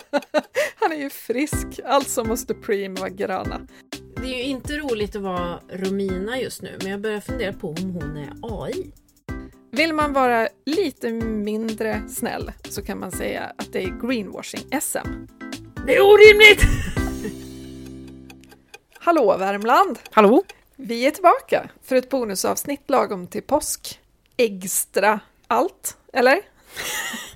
[0.76, 3.60] Han är ju frisk, alltså måste Preem vara gröna.
[4.16, 7.68] Det är ju inte roligt att vara Romina just nu, men jag börjar fundera på
[7.68, 8.92] om hon är AI.
[9.70, 15.28] Vill man vara lite mindre snäll så kan man säga att det är greenwashing-SM.
[15.86, 16.62] Det är orimligt!
[18.98, 19.98] Hallå Värmland!
[20.10, 20.42] Hallå?
[20.76, 24.00] Vi är tillbaka för ett bonusavsnitt lagom till påsk.
[24.36, 26.40] Extra allt, eller?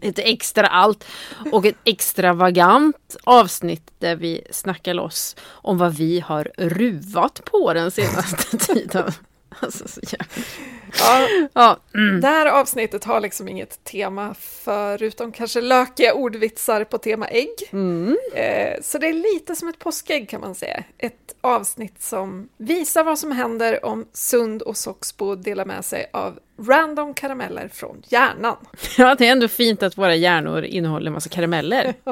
[0.00, 1.04] Ett extra allt
[1.52, 7.90] och ett extravagant avsnitt där vi snackar loss om vad vi har ruvat på den
[7.90, 9.12] senaste tiden.
[9.60, 10.00] Alltså så
[10.98, 12.20] Ja, ja, mm.
[12.20, 17.54] det här avsnittet har liksom inget tema förutom kanske lökiga ordvitsar på tema ägg.
[17.72, 18.16] Mm.
[18.34, 20.84] Eh, så det är lite som ett påskägg kan man säga.
[20.98, 26.38] Ett avsnitt som visar vad som händer om Sund och Soxbo delar med sig av
[26.58, 28.56] random karameller från hjärnan.
[28.98, 31.94] ja, det är ändå fint att våra hjärnor innehåller en massa karameller.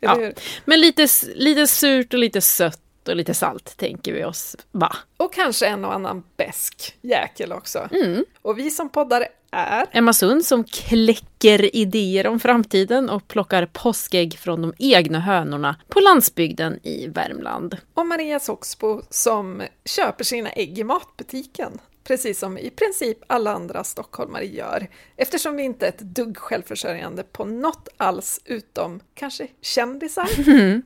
[0.00, 0.32] Ja?
[0.64, 4.96] Men lite, lite surt och lite sött och lite salt tänker vi oss, va?
[5.16, 7.88] Och kanske en och annan besk jäkel också.
[7.92, 8.24] Mm.
[8.42, 14.38] Och vi som poddar är Emma Sund som kläcker idéer om framtiden och plockar påskägg
[14.38, 17.76] från de egna hönorna på landsbygden i Värmland.
[17.94, 21.78] och Maria Soxbo som köper sina ägg i matbutiken.
[22.04, 24.86] Precis som i princip alla andra stockholmare gör.
[25.16, 30.28] Eftersom vi inte är ett dugg självförsörjande på något alls utom kanske kändisar.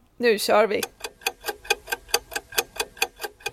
[0.18, 0.82] Nu kör vi!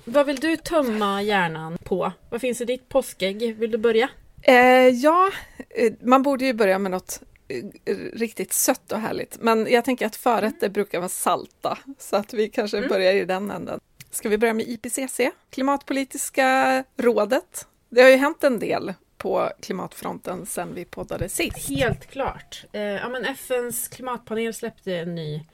[0.06, 2.12] Vad vill du tömma hjärnan på?
[2.30, 3.56] Vad finns i ditt påskägg?
[3.56, 4.10] Vill du börja?
[4.42, 4.56] Eh,
[4.88, 5.32] ja,
[5.70, 9.38] eh, man borde ju börja med något eh, riktigt sött och härligt.
[9.42, 13.52] Men jag tänker att förrätter brukar vara salta, så att vi kanske börjar i den
[13.52, 13.80] änden.
[14.12, 17.68] Ska vi börja med IPCC, Klimatpolitiska rådet?
[17.90, 21.70] Det har ju hänt en del på klimatfronten sedan vi poddade sist.
[21.70, 22.66] Helt klart.
[22.72, 25.46] Eh, ja, men FNs klimatpanel släppte en ny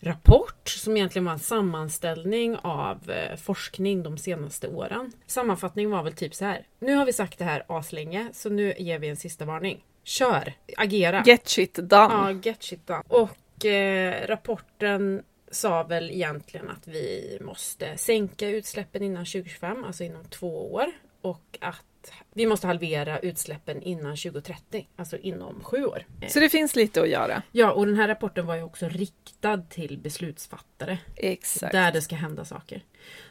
[0.00, 5.12] rapport som egentligen var en sammanställning av eh, forskning de senaste åren.
[5.26, 6.66] Sammanfattningen var väl typ så här.
[6.78, 9.84] Nu har vi sagt det här aslänge så nu ger vi en sista varning.
[10.04, 10.52] Kör!
[10.76, 11.22] Agera!
[11.26, 12.14] Get shit done!
[12.14, 13.02] Ja, get shit done.
[13.08, 20.24] Och eh, rapporten sa väl egentligen att vi måste sänka utsläppen innan 2025, alltså inom
[20.24, 20.86] två år.
[21.20, 21.84] Och att
[22.34, 26.06] vi måste halvera utsläppen innan 2030, alltså inom sju år.
[26.28, 27.42] Så det finns lite att göra.
[27.52, 30.98] Ja, och den här rapporten var ju också riktad till beslutsfattare.
[31.16, 31.72] Exakt.
[31.72, 32.84] Där det ska hända saker.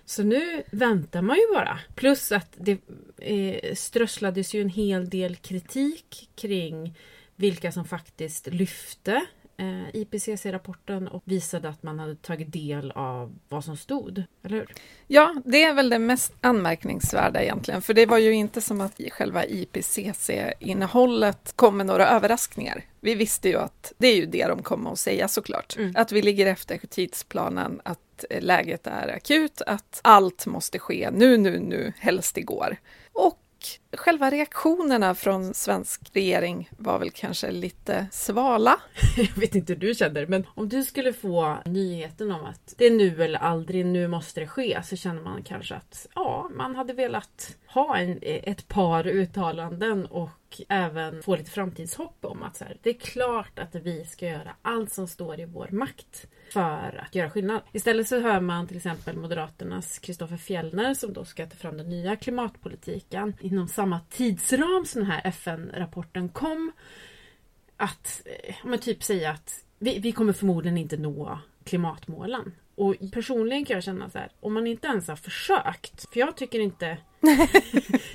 [0.05, 1.79] Så nu väntar man ju bara.
[1.95, 2.77] Plus att det
[3.17, 6.95] eh, strösslades ju en hel del kritik kring
[7.35, 9.25] vilka som faktiskt lyfte
[9.93, 14.23] IPCC-rapporten och visade att man hade tagit del av vad som stod.
[14.43, 14.73] Eller hur?
[15.07, 19.01] Ja, det är väl det mest anmärkningsvärda egentligen, för det var ju inte som att
[19.11, 22.83] själva IPCC-innehållet kom med några överraskningar.
[23.01, 25.93] Vi visste ju att det är ju det de kommer att säga såklart, Mm.
[25.95, 31.37] att vi ligger efter tidsplanen, att eh, läget är akut, att allt måste ske nu,
[31.37, 32.77] nu, nu, helst igår.
[33.13, 33.39] Och
[33.97, 38.79] själva reaktionerna från svensk regering var väl kanske lite svala.
[39.17, 42.85] Jag vet inte hur du känner, men om du skulle få nyheten om att det
[42.85, 46.75] är nu eller aldrig, nu måste det ske, så känner man kanske att ja, man
[46.75, 52.55] hade velat ha en, ett par uttalanden och och även få lite framtidshopp om att
[52.55, 56.27] så här, det är klart att vi ska göra allt som står i vår makt
[56.53, 57.61] för att göra skillnad.
[57.71, 61.89] Istället så hör man till exempel Moderaternas Kristoffer Fjellner som då ska ta fram den
[61.89, 66.71] nya klimatpolitiken inom samma tidsram som den här FN-rapporten kom
[67.77, 72.51] att eh, ja, men typ säga att vi, vi kommer förmodligen inte nå klimatmålen.
[72.79, 76.37] Och personligen kan jag känna så här, om man inte ens har försökt, för jag
[76.37, 76.97] tycker inte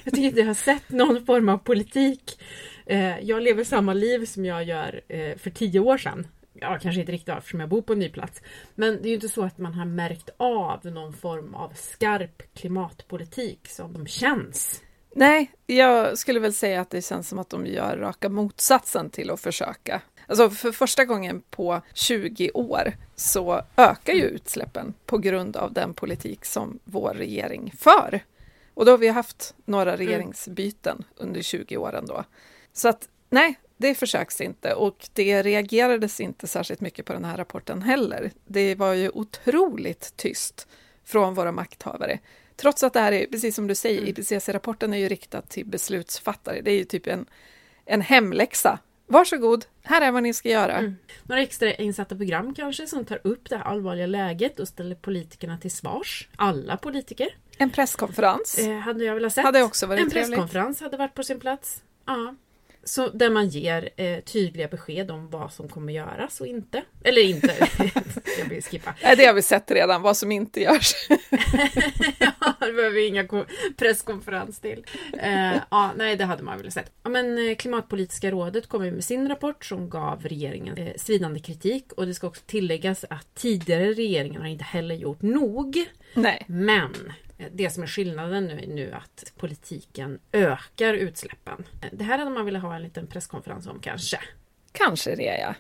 [0.05, 2.43] jag tycker inte jag har sett någon form av politik.
[2.87, 6.27] Eh, jag lever samma liv som jag gör eh, för tio år sedan.
[6.53, 8.43] Ja, kanske inte riktigt eftersom jag bor på en ny plats.
[8.75, 12.55] Men det är ju inte så att man har märkt av någon form av skarp
[12.55, 14.83] klimatpolitik som känns.
[15.15, 19.31] Nej, jag skulle väl säga att det känns som att de gör raka motsatsen till
[19.31, 20.03] att försöka.
[20.27, 25.95] Alltså för första gången på 20 år så ökar ju utsläppen på grund av den
[25.95, 28.21] politik som vår regering för.
[28.75, 32.25] Och då har vi haft några regeringsbyten under 20 åren då.
[32.73, 37.37] Så att nej, det försöks inte och det reagerades inte särskilt mycket på den här
[37.37, 38.31] rapporten heller.
[38.47, 40.69] Det var ju otroligt tyst
[41.05, 42.19] från våra makthavare.
[42.57, 44.11] Trots att det här är, precis som du säger, Mm.
[44.11, 46.61] IPCC-rapporten är ju riktad till beslutsfattare.
[46.61, 47.27] Det är ju typ en,
[47.85, 48.79] en hemläxa.
[49.07, 50.73] Varsågod, här är vad ni ska göra.
[50.79, 50.97] Mm.
[51.23, 55.59] Några extra insatta program kanske som tar upp det här allvarliga läget och ställer politikerna
[55.59, 56.29] till svars.
[56.37, 57.29] Alla politiker.
[57.59, 59.45] En presskonferens Eh, hade jag velat sett.
[59.45, 60.31] hade också varit en trevligt.
[60.31, 61.83] presskonferens hade varit på sin plats.
[62.07, 62.35] Ja.
[62.85, 66.83] Så där man ger eh, tydliga besked om vad som kommer göras och inte.
[67.05, 67.55] Eller inte.
[68.39, 68.95] jag vill skippa.
[69.03, 70.95] Nej, det har vi sett redan, vad som inte görs.
[72.19, 73.27] ja, det behöver vi inga
[73.77, 74.87] presskonferens till.
[75.19, 76.93] Eh, ja, nej, det hade man väl sett.
[77.03, 81.93] Ja, men eh, Klimatpolitiska rådet kom med sin rapport som gav regeringen eh, svidande kritik
[81.93, 85.85] och det ska också tilläggas att tidigare regeringar har inte heller gjort nog.
[86.15, 86.45] Nej.
[86.49, 86.93] Men
[87.53, 91.65] det som är skillnaden nu är nu att politiken ökar utsläppen.
[91.93, 94.19] Det här hade man velat ha en liten presskonferens om kanske.
[94.73, 95.55] Kanske det, ja.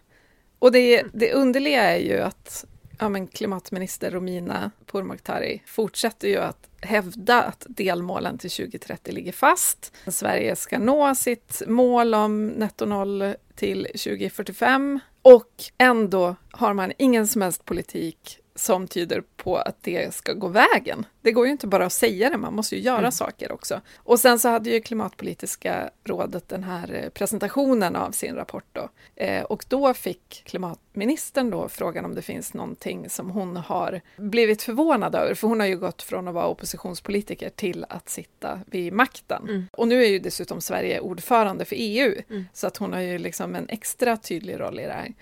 [0.59, 2.65] Och det, det underliga är ju att
[2.99, 9.93] ja, men klimatminister Romina Pourmokhtari fortsätter ju att hävda att delmålen till 2030 ligger fast.
[10.06, 17.26] Sverige ska nå sitt mål om netto noll till 2045 och ändå har man ingen
[17.26, 21.06] som helst politik som tyder på att det ska gå vägen.
[21.21, 23.12] Det går ju inte bara att säga det, man måste ju göra mm.
[23.12, 23.81] saker också.
[23.97, 28.89] Och sen så hade ju Klimatpolitiska rådet den här eh, presentationen av sin rapport då.
[29.17, 34.62] Eh, och då fick klimatministern då frågan om det finns någonting som hon har blivit
[34.62, 38.93] förvånad över, för hon har ju gått från att vara oppositionspolitiker till att sitta vid
[38.93, 39.43] makten.
[39.49, 39.67] Mm.
[39.73, 42.45] Och nu är ju dessutom Sverige ordförande för EU, mm.
[42.53, 45.12] så att hon har ju liksom en extra tydlig roll i det här.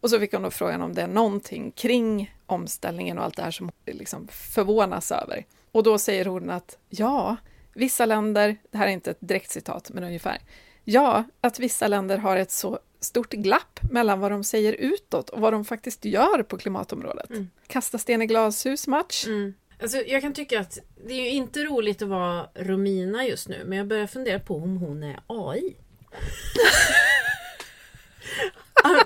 [0.00, 3.42] Och så fick hon då frågan om det är någonting kring omställningen och allt det
[3.42, 5.46] här som liksom förvånas över.
[5.72, 7.36] Och då säger hon att ja,
[7.74, 10.38] vissa länder, det här är inte ett direkt citat, men ungefär,
[10.84, 15.40] ja, att vissa länder har ett så stort glapp mellan vad de säger utåt och
[15.40, 17.30] vad de faktiskt gör på klimatområdet.
[17.30, 17.50] Mm.
[17.66, 19.26] Kasta sten i glashus-match.
[19.26, 19.54] Mm.
[19.82, 23.64] Alltså, jag kan tycka att det är ju inte roligt att vara Romina just nu,
[23.66, 25.76] men jag börjar fundera på om hon är AI.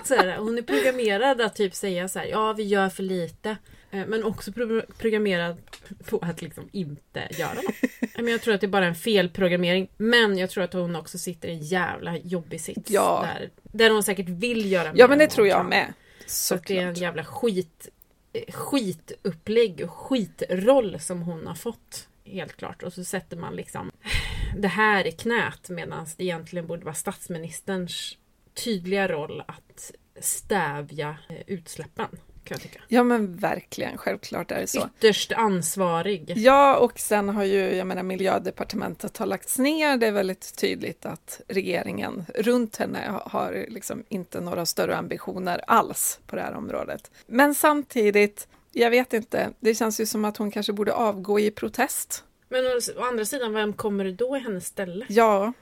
[0.03, 3.57] Så här, hon är programmerad att typ säga så här, ja vi gör för lite.
[3.91, 5.57] Eh, men också pro programmerad
[6.09, 7.91] på att liksom inte göra något.
[8.15, 9.87] Men jag tror att det är bara en felprogrammering.
[9.97, 12.91] Men jag tror att hon också sitter i en jävla jobbig sits.
[12.91, 13.27] Ja.
[13.33, 14.99] Där, där hon säkert vill göra mer.
[14.99, 15.93] Ja men det tror jag med.
[16.25, 17.89] Så det är en jävla skit
[18.33, 22.07] eh, skitupplägg och skitroll som hon har fått.
[22.25, 22.83] Helt klart.
[22.83, 23.91] Och så sätter man liksom
[24.57, 28.17] det här i knät medan det egentligen borde vara statsministerns
[28.63, 32.07] tydliga roll att stävja eh, utsläppen.
[32.45, 32.81] Kan jag tycka.
[32.87, 34.89] Ja men verkligen, självklart är det så.
[34.97, 36.33] Ytterst ansvarig.
[36.35, 39.97] Ja och sen har ju, jag menar miljödepartementet har lagts ner.
[39.97, 46.19] Det är väldigt tydligt att regeringen runt henne har liksom inte några större ambitioner alls
[46.27, 47.11] på det här området.
[47.27, 51.51] Men samtidigt, jag vet inte, det känns ju som att hon kanske borde avgå i
[51.51, 52.23] protest.
[52.55, 52.65] Men
[52.97, 55.05] å andra sidan, vem kommer då i hennes ställe?
[55.09, 55.53] Ja.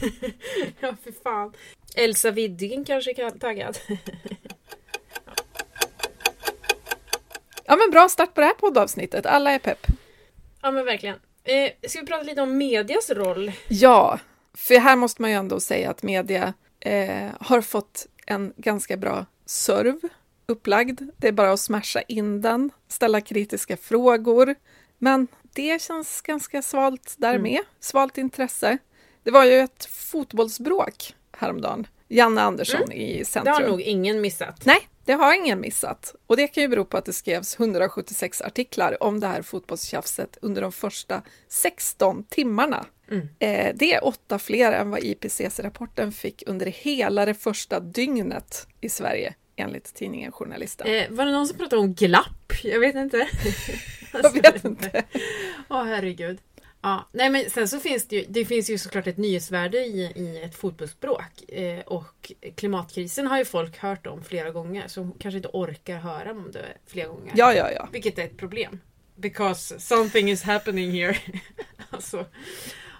[0.80, 1.52] ja, för fan.
[1.96, 3.78] Elsa Widding kanske är taggad.
[7.64, 9.26] ja men bra start på det här poddavsnittet.
[9.26, 9.86] Alla är pepp.
[10.62, 11.16] Ja men verkligen.
[11.44, 13.52] Eh, ska vi prata lite om medias roll?
[13.68, 14.18] Ja,
[14.54, 19.26] för här måste man ju ändå säga att media eh, har fått en ganska bra
[19.46, 20.00] serv
[20.46, 21.00] upplagd.
[21.16, 24.54] Det är bara att smasha in den, ställa kritiska frågor.
[24.98, 27.42] Men det känns ganska svalt där mm.
[27.42, 27.60] med.
[27.80, 28.78] Svalt intresse.
[29.22, 31.86] Det var ju ett fotbollsbråk häromdagen.
[32.08, 32.92] Janne Andersson mm.
[32.92, 33.54] i centrum.
[33.54, 34.66] Det har nog ingen missat.
[34.66, 36.14] Nej, det har ingen missat.
[36.26, 40.38] Och det kan ju bero på att det skrevs 176 artiklar om det här fotbollstjafset
[40.42, 42.86] under de första 16 timmarna.
[43.10, 43.28] Mm.
[43.38, 48.88] Eh, det är åtta fler än vad IPCC-rapporten fick under hela det första dygnet i
[48.88, 50.86] Sverige enligt tidningen Journalisten.
[50.86, 52.43] Eh, var det någon som pratade om glapp?
[52.62, 53.28] Jag vet inte.
[54.12, 55.04] Jag vet inte.
[55.68, 56.38] Åh oh, herregud.
[56.82, 60.12] Ja, nej men sen så finns det ju, det finns ju såklart ett nyhetsvärde i,
[60.16, 61.50] i ett fotbollsspråk.
[61.50, 66.30] Eh, och klimatkrisen har ju folk hört om flera gånger så kanske inte orkar höra
[66.30, 67.32] om det flera gånger.
[67.36, 67.88] Ja, ja, ja.
[67.92, 68.80] Vilket är ett problem.
[69.16, 71.18] Because something is happening here.
[71.90, 72.26] alltså,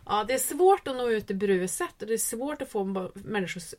[0.06, 3.10] Ja, det är svårt att nå ut i bruset och det är svårt att få
[3.14, 3.74] människors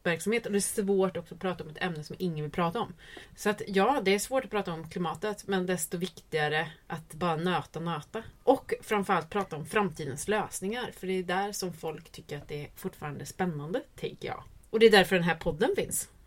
[0.00, 2.80] uppmärksamhet och det är svårt också att prata om ett ämne som ingen vill prata
[2.80, 2.94] om.
[3.36, 7.36] Så att ja, det är svårt att prata om klimatet men desto viktigare att bara
[7.36, 8.22] nöta, nöta.
[8.42, 12.64] Och framförallt prata om framtidens lösningar för det är där som folk tycker att det
[12.64, 14.42] är fortfarande spännande, tänker jag.
[14.70, 16.08] Och det är därför den här podden finns.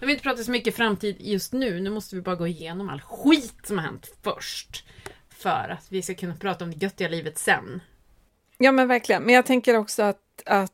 [0.00, 1.80] Jag vill inte prata så mycket framtid just nu.
[1.80, 4.84] Nu måste vi bara gå igenom all skit som har hänt först.
[5.28, 7.80] För att vi ska kunna prata om det göttiga livet sen.
[8.58, 10.72] Ja men verkligen, men jag tänker också att, att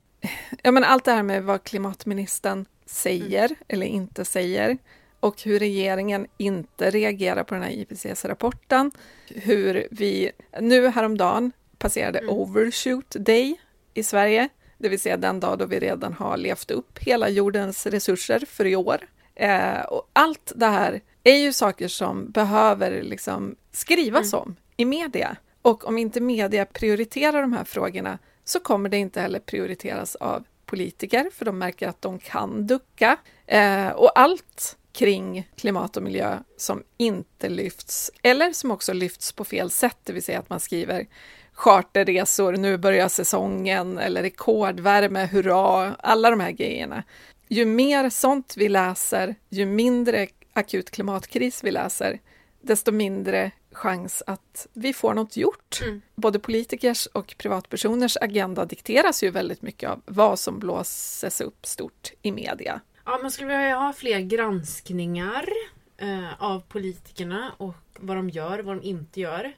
[0.63, 3.57] ja, men allt det här med vad klimatministern säger mm.
[3.69, 4.79] eller inte säger
[5.21, 8.91] och hur regeringen inte reagerar på den här IPCC-rapporten.
[9.29, 12.31] Hur vi nu häromdagen passerade mm.
[12.31, 13.61] overshoot day
[13.95, 17.87] i Sverige, det vill säga den dag då vi redan har levt upp hela jordens
[17.87, 19.09] resurser för i år.
[19.35, 24.43] Eh, och allt det här är ju saker som behöver liksom skrivas mm.
[24.43, 25.37] om i media.
[25.63, 30.45] Och om inte media prioriterar de här frågorna så kommer det inte heller prioriteras av
[30.67, 33.17] politiker, för de märker att de kan ducka.
[33.47, 39.45] Eh, och allt kring klimat och miljö som inte lyfts, eller som också lyfts på
[39.45, 41.07] fel sätt, det vill säga att man skriver
[41.53, 47.03] charterresor, nu börjar säsongen, eller rekordvärme, hurra, alla de här grejerna.
[47.49, 52.21] Ju mer sånt vi läser, ju mindre akut klimatkris vi läser,
[52.61, 55.81] desto mindre chans att vi får något gjort.
[55.83, 56.03] Mm.
[56.15, 62.13] Både politikers och privatpersoners agenda dikteras ju väldigt mycket av vad som blåses upp stort
[62.23, 62.81] i media.
[63.05, 65.49] Ja, man skulle vilja ha fler granskningar
[65.97, 69.53] eh, av politikerna och vad de gör, vad de inte gör.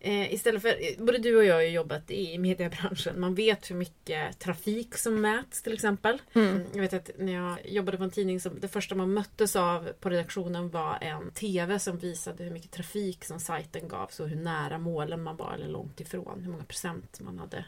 [0.00, 3.20] Eh, istället för, både du och jag har jobbat i mediebranschen.
[3.20, 6.22] Man vet hur mycket trafik som mäts till exempel.
[6.32, 6.62] Mm.
[6.72, 9.92] Jag vet att när jag jobbade på en tidning så det första man möttes av
[10.00, 14.06] på redaktionen var en TV som visade hur mycket trafik som sajten gav.
[14.06, 16.42] Så hur nära målen man var eller långt ifrån.
[16.42, 17.64] Hur många procent man hade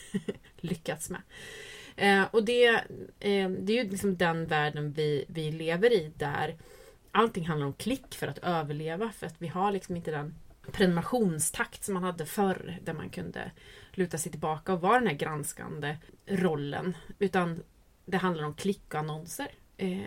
[0.56, 1.22] lyckats med.
[1.96, 2.66] Eh, och det,
[3.20, 6.56] eh, det är ju liksom den världen vi, vi lever i där
[7.12, 9.12] allting handlar om klick för att överleva.
[9.12, 10.34] För att vi har liksom inte den
[10.72, 13.50] prenumerationstakt som man hade förr där man kunde
[13.92, 16.96] luta sig tillbaka och vara den här granskande rollen.
[17.18, 17.62] Utan
[18.04, 19.48] det handlar om klick och annonser.
[19.76, 19.98] Eh,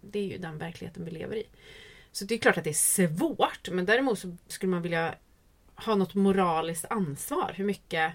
[0.00, 1.44] det är ju den verkligheten vi lever i.
[2.12, 5.14] Så det är klart att det är svårt men däremot så skulle man vilja
[5.74, 7.52] ha något moraliskt ansvar.
[7.56, 8.12] Hur mycket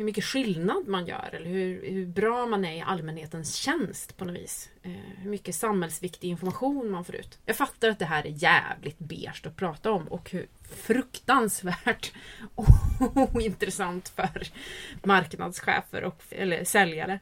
[0.00, 4.24] hur mycket skillnad man gör eller hur, hur bra man är i allmänhetens tjänst på
[4.24, 4.70] något vis.
[4.82, 7.38] Eh, hur mycket samhällsviktig information man får ut.
[7.46, 12.12] Jag fattar att det här är jävligt beige att prata om och hur fruktansvärt
[13.34, 14.48] ointressant för
[15.02, 17.20] marknadschefer och eller säljare.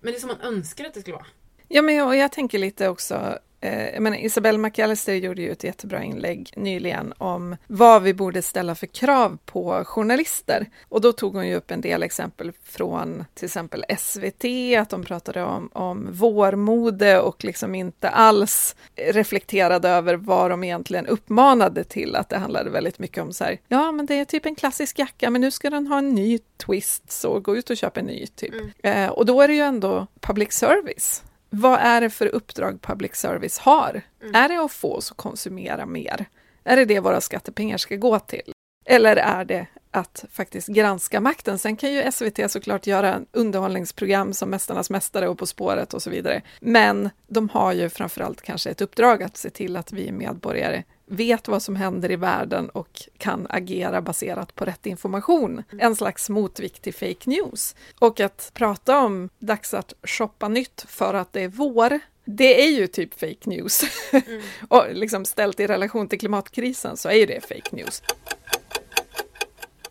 [0.00, 1.26] Men det är som man önskar att det skulle vara.
[1.68, 6.02] Ja, men jag, jag tänker lite också jag menar, Isabelle McAllister gjorde ju ett jättebra
[6.02, 10.66] inlägg nyligen om vad vi borde ställa för krav på journalister.
[10.88, 14.44] Och då tog hon ju upp en del exempel från till exempel SVT,
[14.78, 21.06] att de pratade om, om vårmode och liksom inte alls reflekterade över vad de egentligen
[21.06, 24.46] uppmanade till, att det handlade väldigt mycket om så här, ja men det är typ
[24.46, 27.76] en klassisk jacka, men nu ska den ha en ny twist, så gå ut och
[27.76, 28.54] köp en ny typ.
[28.54, 28.70] Mm.
[28.82, 33.14] Eh, och då är det ju ändå public service vad är det för uppdrag public
[33.14, 34.02] service har?
[34.22, 34.34] Mm.
[34.34, 36.26] Är det att få oss att konsumera mer?
[36.64, 38.52] Är det det våra skattepengar ska gå till?
[38.84, 41.58] Eller är det att faktiskt granska makten?
[41.58, 46.10] Sen kan ju SVT såklart göra underhållningsprogram som Mästarnas Mästare och På spåret och så
[46.10, 46.42] vidare.
[46.60, 51.48] Men de har ju framförallt kanske ett uppdrag att se till att vi medborgare vet
[51.48, 55.62] vad som händer i världen och kan agera baserat på rätt information.
[55.78, 57.76] En slags motvikt till fake news.
[57.98, 62.70] Och att prata om dags att shoppa nytt för att det är vår, det är
[62.70, 63.82] ju typ fake news.
[64.12, 64.42] Mm.
[64.68, 68.02] och liksom ställt i relation till klimatkrisen så är ju det fake news.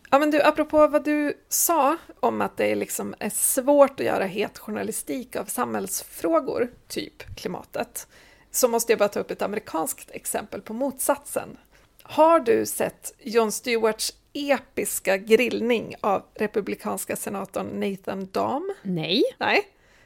[0.10, 4.25] Ja men du, apropå vad du sa om att det liksom är svårt att göra
[4.25, 8.07] het journalistik av samhällsfrågor, typ klimatet
[8.55, 11.57] så måste jag bara ta upp ett amerikanskt exempel på motsatsen.
[12.03, 18.74] Har du sett Jon Stewarts episka grillning av republikanska senatorn Nathan Dahm?
[18.81, 19.24] Nej.
[19.38, 19.62] Nej,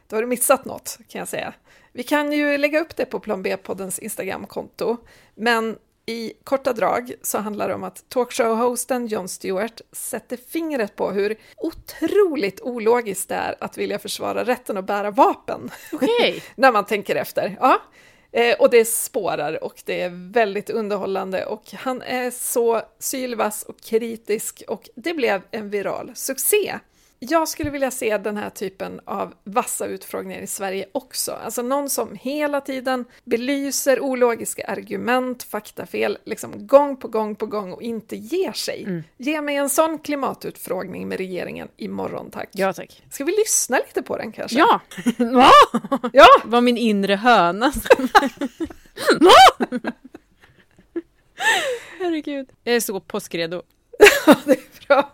[0.07, 1.53] då har du missat något kan jag säga.
[1.91, 4.97] Vi kan ju lägga upp det på Plan B-poddens Instagramkonto,
[5.35, 11.11] men i korta drag så handlar det om att talkshow-hosten Jon Stewart sätter fingret på
[11.11, 15.71] hur otroligt ologiskt det är att vilja försvara rätten att bära vapen.
[15.91, 16.41] Okay.
[16.55, 17.57] När man tänker efter.
[17.59, 17.81] Ja,
[18.31, 23.81] Eh, och det spårar och det är väldigt underhållande och han är så sylvass och
[23.81, 26.79] kritisk och det blev en viral succé.
[27.21, 31.31] Jag skulle vilja se den här typen av vassa utfrågningar i Sverige också.
[31.31, 37.73] Alltså någon som hela tiden belyser ologiska argument, faktafel, liksom gång på gång på gång
[37.73, 38.83] och inte ger sig.
[38.83, 39.03] Mm.
[39.17, 42.49] Ge mig en sån klimatutfrågning med regeringen imorgon tack.
[42.51, 43.03] Ja tack.
[43.09, 44.57] Ska vi lyssna lite på den kanske?
[44.57, 44.81] Ja!
[45.17, 45.51] Va?
[46.13, 46.27] ja!
[46.43, 47.73] Det var min inre höna.
[51.99, 52.49] Herregud.
[52.63, 53.61] Jag är så påskredo.
[54.45, 55.13] det är bra.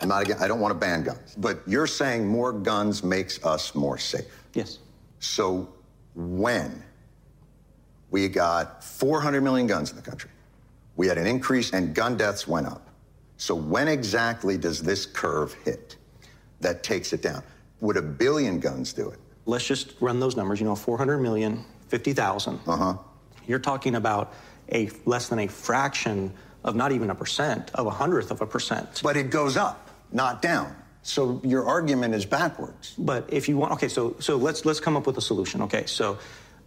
[0.00, 3.42] I'm not against, I don't want to ban guns, but you're saying more guns makes
[3.44, 4.26] us more safe.
[4.52, 4.78] Yes.
[5.20, 5.68] So
[6.14, 6.82] when
[8.10, 10.30] we got 400 million guns in the country,
[10.96, 12.88] we had an increase and gun deaths went up.
[13.38, 15.96] So when exactly does this curve hit
[16.60, 17.42] that takes it down?
[17.80, 19.18] Would a billion guns do it?
[19.44, 20.60] Let's just run those numbers.
[20.60, 22.58] You know, 400 million, 50,000.
[22.66, 22.94] Uh-huh.
[23.46, 24.32] You're talking about
[24.72, 26.32] a less than a fraction
[26.64, 29.00] of not even a percent, of a hundredth of a percent.
[29.02, 29.85] But it goes up
[30.16, 30.74] not down.
[31.02, 32.94] So your argument is backwards.
[32.98, 35.62] But if you want, okay, so so let's let's come up with a solution.
[35.62, 36.18] Okay, so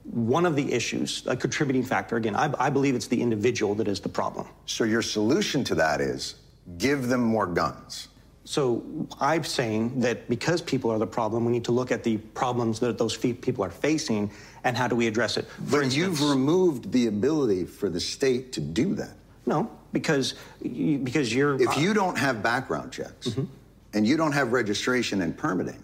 [0.03, 3.88] one of the issues, a contributing factor, again, I, I believe it's the individual that
[3.88, 4.48] is the problem.
[4.65, 6.36] So your solution to that is
[6.77, 8.08] give them more guns.
[8.46, 8.84] So
[9.20, 12.79] I'm saying that because people are the problem, we need to look at the problems
[12.79, 14.32] that those people are facing
[14.63, 15.46] and how do we address it.
[15.46, 19.18] For But you've removed the ability for the state to do that.
[19.50, 23.46] No, because you, because you're If uh, you don't have background checks mm-hmm.
[23.94, 25.84] and you don't have registration and permitting,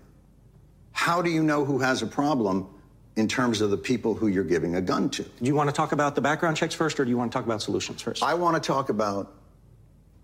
[0.92, 2.68] how do you know who has a problem
[3.16, 5.24] in terms of the people who you're giving a gun to?
[5.24, 7.36] Do you want to talk about the background checks first, or do you want to
[7.36, 8.22] talk about solutions first?
[8.24, 9.34] I want to talk about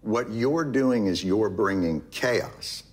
[0.02, 2.84] what you're doing is you're bringing chaos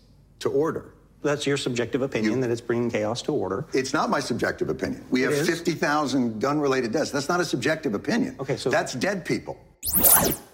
[0.41, 0.87] to order.
[1.23, 3.65] That's your subjective opinion You- that it's bringing chaos to order.
[3.73, 5.05] It's not my subjective opinion.
[5.11, 7.11] We have 50,000 gun related deaths.
[7.11, 8.37] That's not a subjective opinion.
[8.41, 9.57] Okay, so- That's dead people.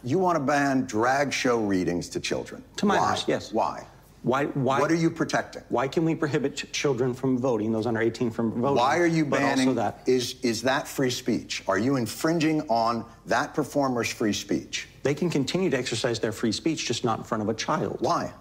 [0.02, 2.62] You want to ban drag show readings to children.
[2.76, 3.18] To my Why?
[3.26, 3.52] yes.
[3.52, 3.86] Why?
[4.22, 4.46] Why?
[4.46, 4.80] Why?
[4.80, 5.62] What are you protecting?
[5.68, 7.72] Why can we prohibit ch- children from voting?
[7.72, 8.76] Those under 18 from voting.
[8.76, 9.68] Why are you but banning?
[9.68, 11.62] Also that Is is that free speech?
[11.68, 14.88] Are you infringing on that performer's free speech?
[15.02, 17.98] they can continue to exercise their free speech, just not in front of a child.
[18.00, 18.32] Why?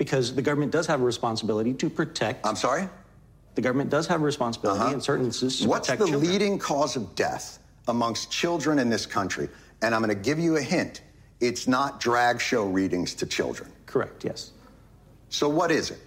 [0.00, 2.46] Because the government does have a responsibility to protect.
[2.46, 2.88] I'm sorry.
[3.56, 4.94] the government does have a responsibility Uh-huh.
[4.94, 6.20] in certain instances to What's the children.
[6.20, 9.50] leading cause of death amongst children in this country?
[9.82, 11.02] And I'm going to give you a hint.
[11.40, 13.70] It's not drag show readings to children.
[13.84, 14.24] Correct.
[14.24, 14.52] Yes.
[15.28, 15.98] So what is it?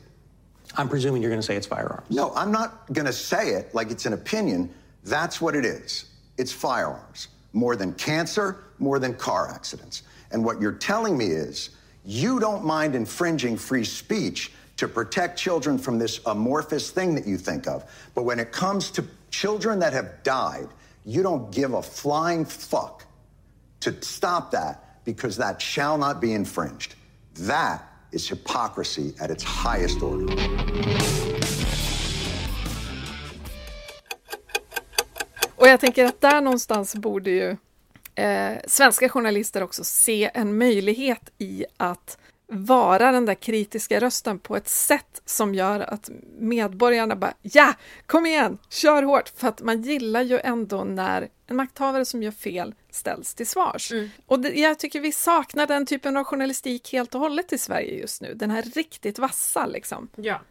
[0.76, 2.10] I'm presuming you're going to say it's firearms.
[2.10, 4.74] No, I'm not going to say it like it's an opinion.
[5.04, 6.06] That's what it is.
[6.40, 7.28] It's firearms.
[7.52, 10.02] More than cancer, more than car accidents.
[10.32, 11.72] And what you're telling me is
[12.06, 17.38] you don't mind infringing free speech to protect children from this amorphous thing that you
[17.38, 17.84] think of.
[18.16, 20.68] But when it comes to children that have died,
[21.06, 23.06] you don't give a flying fuck
[23.82, 26.96] to stop that because that shall not be infringed.
[27.36, 30.34] That is hypocrisy at its highest order.
[35.56, 37.58] Och jag tänker att där någonstans borde ju
[38.16, 42.18] eh, svenska journalister också se en möjlighet i att
[42.48, 47.74] vara den där kritiska rösten på ett sätt som gör att medborgarna bara ja,
[48.06, 52.32] kom igen, kör hårt, för att man gillar ju ändå när en makthavare som gör
[52.32, 53.92] fel ställs till svars.
[54.26, 58.00] Och det, jag tycker vi saknar den typen av journalistik helt och hållet i Sverige
[58.00, 60.10] just nu, den här riktigt vassa liksom.
[60.16, 60.42] Ja.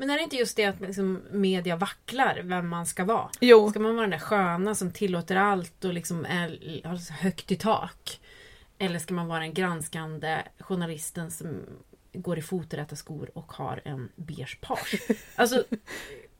[0.00, 3.30] Men är det inte just det att liksom media vacklar vem man ska vara?
[3.40, 3.70] Jo.
[3.70, 7.56] Ska man vara den där sköna som tillåter allt och liksom är, har högt i
[7.56, 8.20] tak?
[8.78, 11.60] Eller ska man vara den granskande journalisten som
[12.12, 15.00] går i foträta skor och har en beige page?
[15.36, 15.64] Alltså,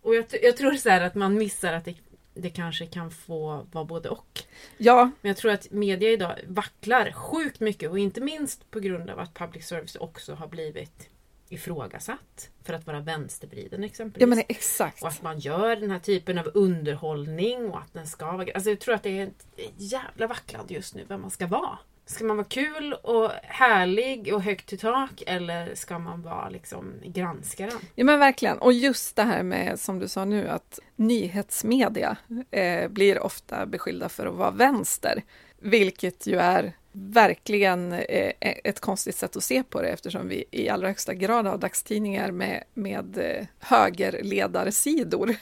[0.02, 1.94] och jag, jag tror så här att man missar att det,
[2.34, 4.42] det kanske kan få vara både och.
[4.76, 9.10] Ja, Men jag tror att media idag vacklar sjukt mycket och inte minst på grund
[9.10, 11.08] av att public service också har blivit
[11.52, 14.20] ifrågasatt för att vara vänstervriden exempelvis.
[14.20, 15.02] ja men exakt.
[15.02, 18.46] Och att man gör den här typen av underhållning och att den ska vara...
[18.54, 21.78] Alltså jag tror att det är ett jävla vacklande just nu vem man ska vara.
[22.08, 26.92] Ska man vara kul och härlig och högt i tak eller ska man vara liksom
[27.04, 27.78] granskaren?
[27.94, 32.16] Ja men verkligen, och just det här med som du sa nu att nyhetsmedia
[32.50, 35.22] eh, blir ofta beskyllda för att vara vänster,
[35.58, 40.68] vilket ju är verkligen eh, ett konstigt sätt att se på det eftersom vi i
[40.68, 45.36] allra högsta grad har dagstidningar med, med eh, högerledarsidor.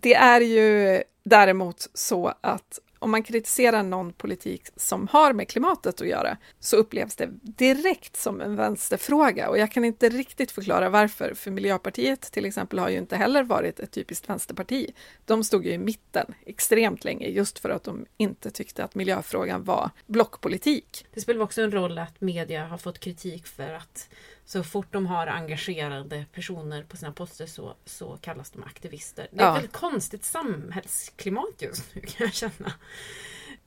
[0.00, 6.00] Det är ju däremot så att om man kritiserar någon politik som har med klimatet
[6.00, 10.88] att göra så upplevs det direkt som en vänsterfråga och jag kan inte riktigt förklara
[10.88, 14.94] varför, för Miljöpartiet till exempel har ju inte heller varit ett typiskt vänsterparti.
[15.24, 19.64] De stod ju i mitten extremt länge just för att de inte tyckte att miljöfrågan
[19.64, 21.06] var blockpolitik.
[21.14, 24.08] Det spelar också en roll att media har fått kritik för att
[24.52, 29.28] så fort de har engagerade personer på sina poster så, så kallas de aktivister.
[29.32, 29.50] Det är Ja.
[29.50, 32.72] ett väldigt konstigt samhällsklimat just nu kan jag känna.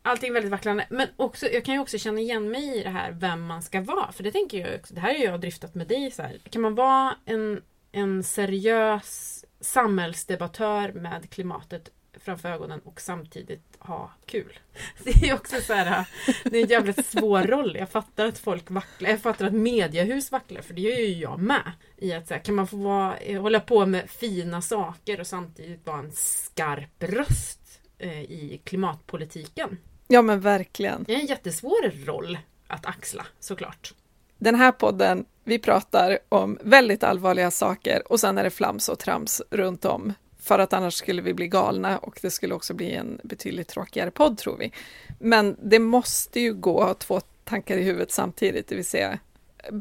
[0.01, 0.87] Allting är väldigt vacklande.
[0.89, 3.81] Men också, jag kan ju också känna igen mig i det här vem man ska
[3.81, 4.11] vara.
[4.11, 6.11] För det tänker jag också, det här har jag dryftat med dig.
[6.11, 6.37] Så här.
[6.49, 11.89] Kan man vara en, en seriös samhällsdebattör med klimatet
[12.23, 14.59] framför ögonen och samtidigt ha kul.
[15.03, 16.07] Det är också så här,
[16.43, 17.75] det är en jävligt svår roll.
[17.79, 21.39] Jag fattar att folk vacklar, jag fattar att mediehus vacklar, för det gör ju jag
[21.39, 21.71] med.
[21.97, 25.27] I att så här, kan man få vara, eh, hålla på med fina saker och
[25.27, 29.77] samtidigt vara en skarp röst eh, i klimatpolitiken.
[30.07, 31.03] Ja men verkligen.
[31.03, 33.93] Det är en jättesvår roll att axla såklart.
[34.37, 38.99] Den här podden, vi pratar om väldigt allvarliga saker och sen är det flams och
[38.99, 40.13] trams runt om.
[40.43, 44.11] För att annars skulle vi bli galna och det skulle också bli en betydligt tråkigare
[44.11, 44.71] podd tror vi.
[45.19, 49.19] Men det måste ju gå att ha två tankar i huvudet samtidigt, det vill säga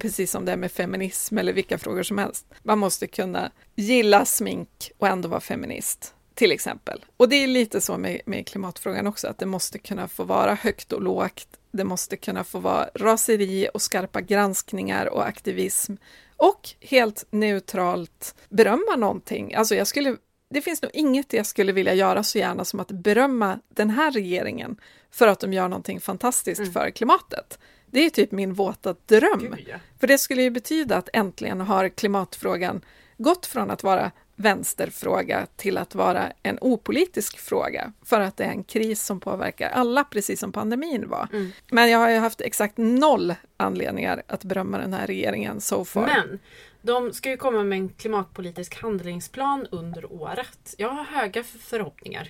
[0.00, 2.46] precis som det är med feminism eller vilka frågor som helst.
[2.62, 7.04] Man måste kunna gilla smink och ändå vara feminist, till exempel.
[7.16, 10.54] Och det är lite så med, med klimatfrågan också, att det måste kunna få vara
[10.54, 11.48] högt och lågt.
[11.70, 15.94] Det måste kunna få vara raseri och skarpa granskningar och aktivism
[16.36, 19.54] och helt neutralt berömma någonting.
[19.54, 20.16] Alltså jag skulle,
[20.52, 24.10] det finns nog inget jag skulle vilja göra så gärna som att berömma den här
[24.10, 24.76] regeringen
[25.10, 26.72] för att de gör någonting fantastiskt mm.
[26.72, 27.58] för klimatet.
[27.86, 29.40] Det är typ min våta dröm.
[29.40, 29.76] Gud, ja.
[30.00, 32.80] För det skulle ju betyda att äntligen har klimatfrågan
[33.18, 38.50] gått från att vara vänsterfråga till att vara en opolitisk fråga för att det är
[38.50, 41.28] en kris som påverkar alla, precis som pandemin var.
[41.32, 41.52] Mm.
[41.70, 46.06] Men jag har ju haft exakt noll anledningar att berömma den här regeringen so far.
[46.06, 46.38] Men
[46.82, 50.74] de ska ju komma med en klimatpolitisk handlingsplan under året.
[50.78, 52.28] Jag har höga förhoppningar.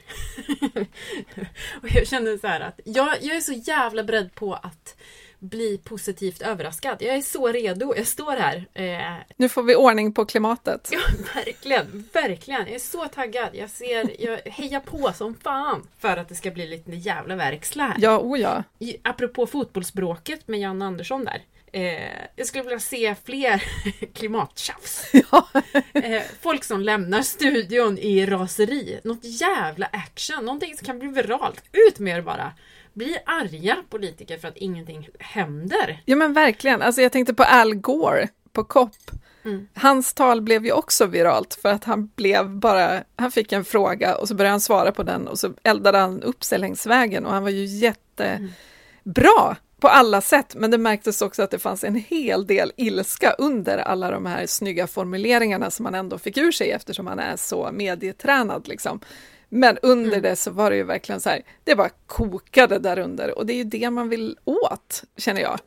[1.82, 4.96] och jag känner så här att jag, jag är så jävla beredd på att
[5.42, 6.96] bli positivt överraskad.
[7.00, 7.94] Jag är så redo.
[7.96, 8.66] Jag står här.
[8.74, 9.22] Eh...
[9.36, 10.88] Nu får vi ordning på klimatet.
[10.92, 11.00] Ja,
[11.34, 12.08] verkligen.
[12.12, 12.60] Verkligen.
[12.60, 13.48] Jag är så taggad.
[13.52, 17.82] Jag ser, jag hejar på som fan för att det ska bli lite jävla verkstad
[17.82, 17.96] här.
[17.98, 18.62] Ja, oh ja.
[19.02, 21.42] Apropå fotbollsbråket med Jan Andersson där.
[21.72, 23.62] Eh, jag skulle vilja se fler
[24.14, 25.12] klimattjafs.
[25.30, 25.48] Ja.
[25.92, 29.00] eh, folk som lämnar studion i raseri.
[29.04, 30.44] Något jävla action.
[30.44, 31.62] Någonting som kan bli viralt.
[31.72, 32.52] Ut med er bara
[32.94, 36.02] blir arga politiker för att ingenting händer.
[36.04, 39.10] Ja men verkligen, alltså jag tänkte på Al Gore på COP.
[39.44, 39.68] Mm.
[39.74, 44.16] Hans tal blev ju också viralt för att han blev bara, han fick en fråga
[44.16, 47.26] och så började han svara på den och så eldade han upp sig längs vägen
[47.26, 51.84] och han var ju jättebra på alla sätt, men det märktes också att det fanns
[51.84, 56.52] en hel del ilska under alla de här snygga formuleringarna som han ändå fick ur
[56.52, 59.00] sig eftersom han är så medietränad liksom.
[59.54, 60.22] Men under mm.
[60.22, 63.52] det så var det ju verkligen så här, det bara kokade där under och det
[63.52, 65.58] är ju det man vill åt, känner jag.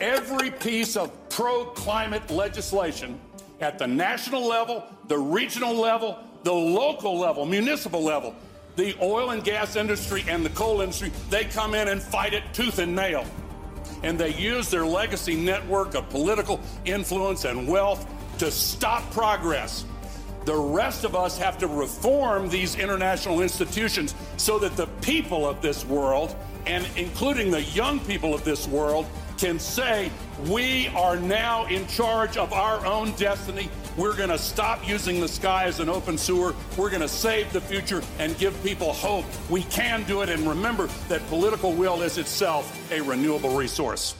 [0.00, 3.14] Every piece of pro-climate legislation
[3.60, 8.34] at the national level, the regional level, the local level, municipal level,
[8.76, 12.42] the oil and gas industry and the coal industry, they come in and fight it
[12.52, 13.24] tooth and nail.
[14.02, 18.06] And they use their legacy network of political influence and wealth
[18.38, 19.84] to stop progress.
[20.44, 25.62] The rest of us have to reform these international institutions so that the people of
[25.62, 26.34] this world,
[26.66, 29.06] and including the young people of this world,
[29.38, 30.10] can say,
[30.46, 33.68] we are now in charge of our own destiny.
[33.96, 36.54] We're going to stop using the sky as an open sewer.
[36.76, 39.24] We're going to save the future and give people hope.
[39.50, 40.28] We can do it.
[40.28, 44.14] And remember that political will is itself a renewable resource.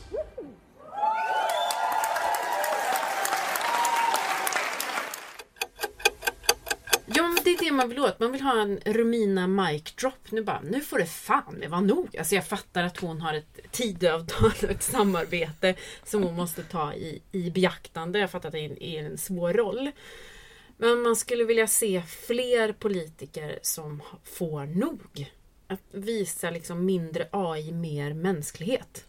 [7.72, 8.20] Det man vill åt.
[8.20, 10.30] Man vill ha en Romina mic drop.
[10.30, 12.16] Nu bara, nu får det fan med vara nog.
[12.16, 16.94] Alltså jag fattar att hon har ett Tidöavtal och ett samarbete som hon måste ta
[16.94, 18.18] i, i beaktande.
[18.18, 19.90] Jag fattar att det är, är en svår roll.
[20.76, 25.32] Men man skulle vilja se fler politiker som får nog.
[25.66, 29.04] Att visa liksom mindre AI, mer mänsklighet.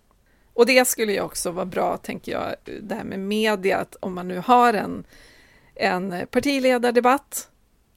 [0.53, 4.13] Och det skulle ju också vara bra, tänker jag, det här med media, att om
[4.13, 5.03] man nu har en,
[5.75, 7.49] en partiledardebatt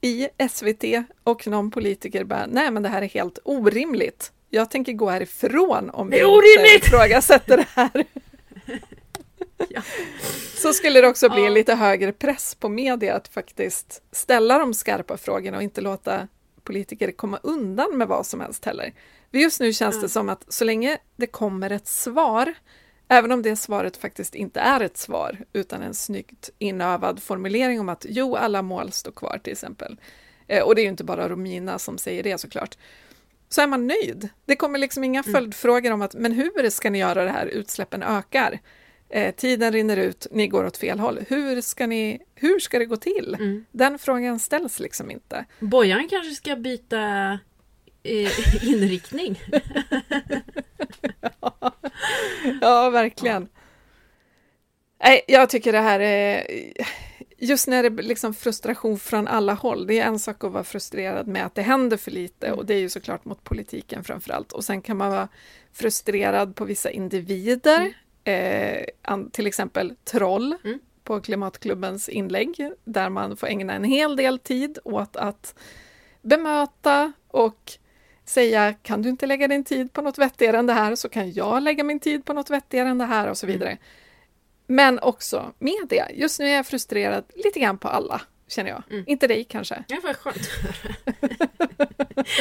[0.06, 0.84] i SVT
[1.24, 4.32] och någon politiker bara, nej men det här är helt orimligt.
[4.50, 8.04] Jag tänker gå härifrån om vi inte ifrågasätter det här.
[9.68, 9.82] ja.
[10.56, 11.48] Så skulle det också bli ja.
[11.48, 16.28] lite högre press på media att faktiskt ställa de skarpa frågorna och inte låta
[16.64, 18.92] politiker komma undan med vad som helst heller.
[19.30, 22.54] För just nu känns det som att så länge det kommer ett svar
[23.08, 27.88] Även om det svaret faktiskt inte är ett svar, utan en snyggt inövad formulering om
[27.88, 29.96] att jo, alla mål står kvar till exempel.
[30.46, 32.76] Eh, och det är ju inte bara Romina som säger det såklart.
[33.48, 34.28] Så är man nöjd.
[34.44, 35.32] Det kommer liksom inga mm.
[35.32, 38.60] följdfrågor om att men hur ska ni göra det här, utsläppen ökar.
[39.08, 41.18] Eh, tiden rinner ut, ni går åt fel håll.
[41.28, 43.36] Hur ska, ni, hur ska det gå till?
[43.38, 43.64] Mm.
[43.70, 45.44] Den frågan ställs liksom inte.
[45.60, 47.32] Bojan kanske ska byta
[48.02, 49.40] eh, inriktning.
[52.60, 52.90] ja.
[52.90, 53.48] verkligen.
[55.02, 56.46] Nej, jag tycker det här är...
[57.38, 59.86] Just när det är liksom frustration från alla håll.
[59.86, 62.74] Det är en sak att vara frustrerad med att det händer för lite och det
[62.74, 64.52] är ju såklart mot politiken framför allt.
[64.52, 65.28] Och sen kan man vara
[65.72, 67.92] frustrerad på vissa individer,
[68.24, 68.86] mm.
[69.04, 70.78] eh, till exempel troll mm.
[71.04, 75.54] på Klimatklubbens inlägg, där man får ägna en hel del tid åt att
[76.22, 77.78] bemöta och
[78.26, 81.32] säga kan du inte lägga din tid på något vettigare än det här så kan
[81.32, 83.70] jag lägga min tid på något vettigare än det här och så vidare.
[83.70, 83.82] Mm.
[84.66, 86.10] Men också media.
[86.12, 88.82] Just nu är jag frustrerad lite grann på alla, känner jag.
[88.90, 89.04] Mm.
[89.06, 89.84] Inte dig kanske?
[89.88, 90.50] Ja, vad skönt.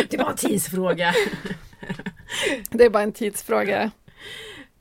[0.09, 1.13] det var en tidsfråga.
[2.69, 3.91] det är bara en tidsfråga.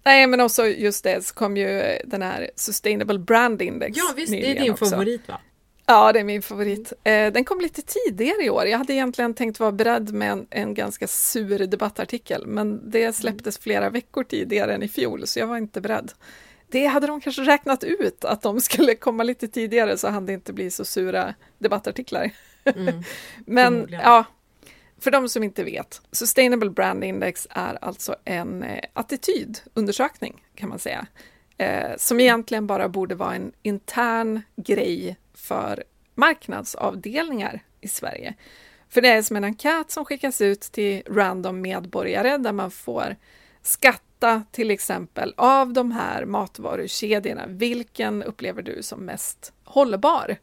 [0.05, 4.33] Nej, men också just det, så kom ju den här Sustainable Brand Index Ja, visst,
[4.33, 4.87] det är din också.
[4.87, 5.41] favorit va?
[5.87, 6.93] Ja, det är min favorit.
[7.05, 8.67] Eh, den kom lite tidigare i år.
[8.67, 13.59] Jag hade egentligen tänkt vara beredd med en, en ganska sur debattartikel, men det släpptes
[13.59, 16.13] flera veckor tidigare än i fjol, så jag var inte beredd.
[16.69, 20.33] det hade de kanske räknat ut, att de skulle komma lite tidigare så hann det
[20.33, 22.31] inte bli så sura debattartiklar.
[22.65, 23.03] Mm,
[23.47, 24.25] Men ja,
[24.99, 30.79] för de som inte vet, Sustainable Brand Index är alltså en eh, attitydundersökning kan man
[30.79, 31.07] säga.
[31.59, 38.35] Eh, som egentligen bara borde vara en intern grej för marknadsavdelningar i Sverige.
[38.89, 43.17] För det är som en enkät som skickas ut till random medborgare där man får
[43.63, 47.47] skatta till exempel av de här matvarukedjorna.
[47.47, 50.37] Vilken upplever du som mest hållbar?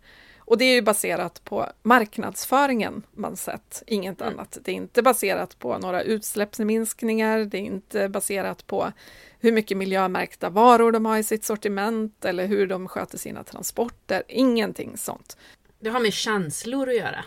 [0.52, 4.58] Och det är ju baserat på marknadsföringen man sett, inget annat.
[4.64, 8.92] Det är inte baserat på några utsläppsminskningar, det är inte baserat på
[9.40, 14.24] hur mycket miljömärkta varor de har i sitt sortiment eller hur de sköter sina transporter,
[14.28, 15.38] ingenting sånt.
[15.80, 17.26] Det har med känslor att göra.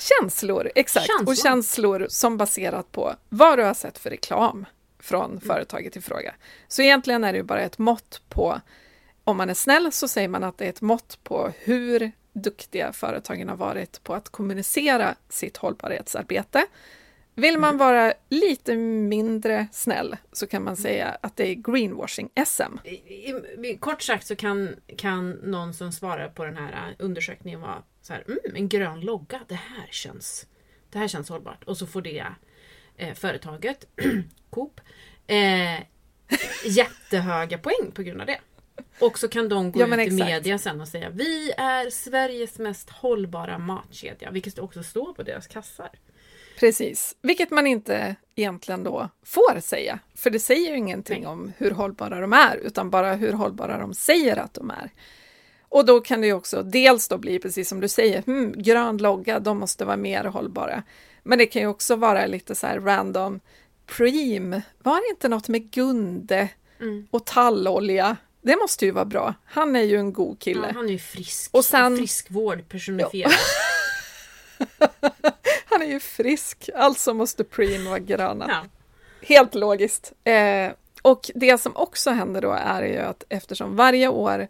[0.00, 1.06] Känslor, exakt.
[1.06, 1.32] Känslor.
[1.32, 4.66] Och känslor som baserat på vad du har sett för reklam
[4.98, 6.34] från företaget i fråga.
[6.68, 8.60] Så egentligen är det ju bara ett mått på,
[9.24, 12.92] om man är snäll så säger man att det är ett mått på hur duktiga
[12.92, 16.66] företagen har varit på att kommunicera sitt hållbarhetsarbete.
[17.34, 22.78] Vill man vara lite mindre snäll så kan man säga att det är greenwashing-SM.
[22.84, 22.94] I,
[23.70, 28.12] i, kort sagt så kan, kan någon som svarar på den här undersökningen vara så
[28.12, 30.46] här, mm, en grön logga, det här känns,
[30.90, 31.64] det här känns hållbart.
[31.64, 32.26] Och så får det
[32.96, 33.84] eh, företaget,
[34.50, 34.80] Coop,
[35.26, 35.80] eh,
[36.64, 38.40] jättehöga poäng på grund av det.
[39.00, 42.58] Och så kan de gå Ja, ut i media sen och säga vi är Sveriges
[42.58, 45.90] mest hållbara matkedja, vilket också står på deras kassar.
[46.58, 51.70] Precis, vilket man inte egentligen då får säga, för det säger ju ingenting om hur
[51.70, 54.90] hållbara de är, utan bara hur hållbara de säger att de är.
[55.68, 58.96] Och då kan det ju också dels då bli, precis som du säger, hmm, grön
[58.98, 60.82] logga, de måste vara mer hållbara.
[61.22, 63.40] Men det kan ju också vara lite så här random,
[63.86, 66.48] Preem, var det inte något med Gunde
[67.10, 68.16] och tallolja?
[68.46, 69.34] Det måste ju vara bra.
[69.44, 70.72] Han är ju en god Ja, kille.
[70.74, 71.50] han är ju frisk.
[71.54, 73.32] Och sen- Friskvård personifierad.
[75.68, 78.46] Han är ju frisk, alltså måste Preem vara gröna.
[78.48, 78.64] Ja.
[79.26, 80.12] Helt logiskt.
[80.24, 80.70] Eh,
[81.02, 84.48] och det som också händer då är ju att eftersom varje år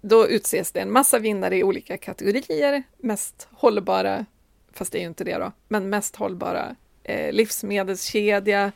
[0.00, 4.26] då utses det en massa vinnare i olika kategorier, mest hållbara,
[4.72, 8.72] fast det är ju inte det då, men mest hållbara eh, livsmedelskedja,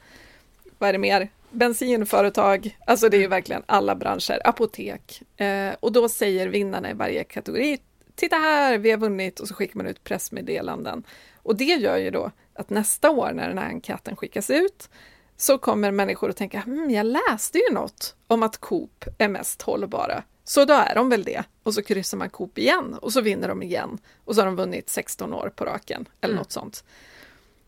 [0.79, 1.29] vad är det mer?
[1.57, 5.23] Bensinföretag, alltså det är ju verkligen alla branscher, apotek.
[5.37, 7.79] Eh, och då säger vinnarna i varje kategori,
[8.15, 11.05] titta här, vi har vunnit, och så skickar man ut pressmeddelanden.
[11.43, 14.89] Och det gör ju då att nästa år när den här enkäten skickas ut
[15.37, 19.63] så kommer människor att tänka, hmm, jag läste ju något om att Coop är mest
[19.63, 20.23] hållbara.
[20.45, 21.43] Så då är de väl det.
[21.63, 23.99] Och så kryssar man Coop igen och så vinner de igen.
[24.25, 26.85] Och så har de vunnit 16 år på raken eller något sånt.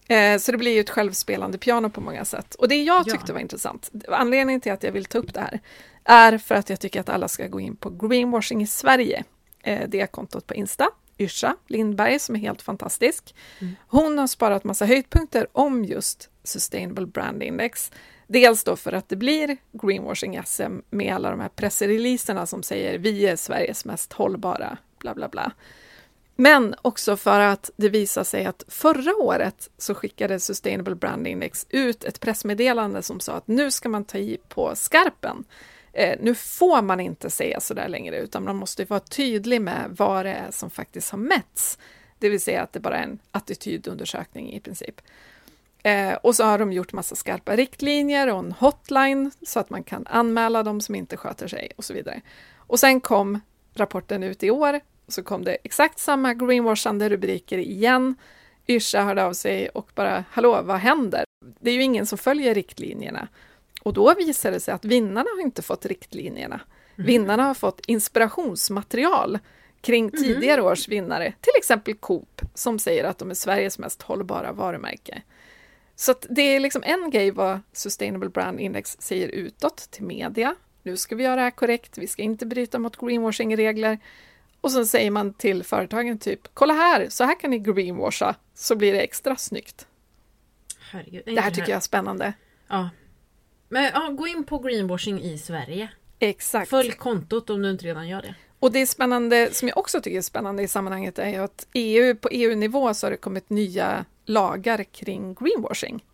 [0.09, 2.55] Eh, så det blir ju ett självspelande piano på många sätt.
[2.55, 3.12] Och det jag Ja.
[3.12, 5.61] tyckte var intressant, anledningen till att jag vill ta upp det här,
[6.05, 9.25] är för att jag tycker att alla ska gå in på Greenwashing i Sverige.
[9.62, 13.35] Eh, det är kontot på Insta, Yrsa Lindberg som är helt fantastisk.
[13.88, 17.92] Hon har sparat massa höjdpunkter om just Sustainable Brand Index.
[18.27, 22.99] Dels då för att det blir greenwashing SM med alla de här pressreleaserna som säger
[22.99, 25.53] vi är Sveriges mest hållbara, bla bla bla.
[26.40, 31.66] Men också för att det visar sig att förra året så skickade Sustainable Brand Index
[31.68, 35.44] ut ett pressmeddelande som sa att nu ska man ta i på skarpen.
[35.92, 39.85] Eh, nu får man inte säga så där längre, utan man måste vara tydlig med
[39.96, 41.79] vad det är som faktiskt har mätts.
[42.18, 45.01] Det vill säga att det bara är en attitydundersökning i princip.
[45.83, 49.83] Eh, och så har de gjort massa skarpa riktlinjer och en hotline så att man
[49.83, 52.20] kan anmäla de som inte sköter sig och så vidare.
[52.57, 53.40] Och sen kom
[53.74, 58.14] rapporten ut i år och så kom det exakt samma greenwashande rubriker igen.
[58.68, 61.25] Yrsa hörde av sig och bara, hallå, vad händer?
[61.61, 63.29] Det är ju ingen som följer riktlinjerna.
[63.83, 66.61] Och då visade det sig att vinnarna har inte fått riktlinjerna.
[66.97, 69.38] Vinnarna har fått inspirationsmaterial
[69.81, 74.53] kring tidigare års vinnare, till exempel Coop, som säger att de är Sveriges mest hållbara
[74.53, 75.23] varumärke.
[75.97, 80.55] Så det är liksom en grej vad Sustainable Brand Index säger utåt till media.
[80.83, 83.99] Nu ska vi göra det här korrekt, vi ska inte bryta mot greenwashing-regler.
[84.61, 88.77] Och så säger man till företagen typ, kolla här, så här kan ni greenwasha, så
[88.77, 89.87] blir det extra snyggt.
[90.90, 91.23] Herregud.
[91.27, 92.33] Det här tycker jag är spännande.
[92.68, 92.90] Ja.
[93.68, 95.88] Men ja, gå in på greenwashing i Sverige.
[96.18, 96.71] Exakt.
[96.71, 98.35] Följ kontot om du inte redan gör det.
[98.59, 102.14] Och det är spännande, som jag också tycker är spännande i sammanhanget, är att EU,
[102.14, 106.05] på EU-nivå så har det kommit nya lagar kring greenwashing.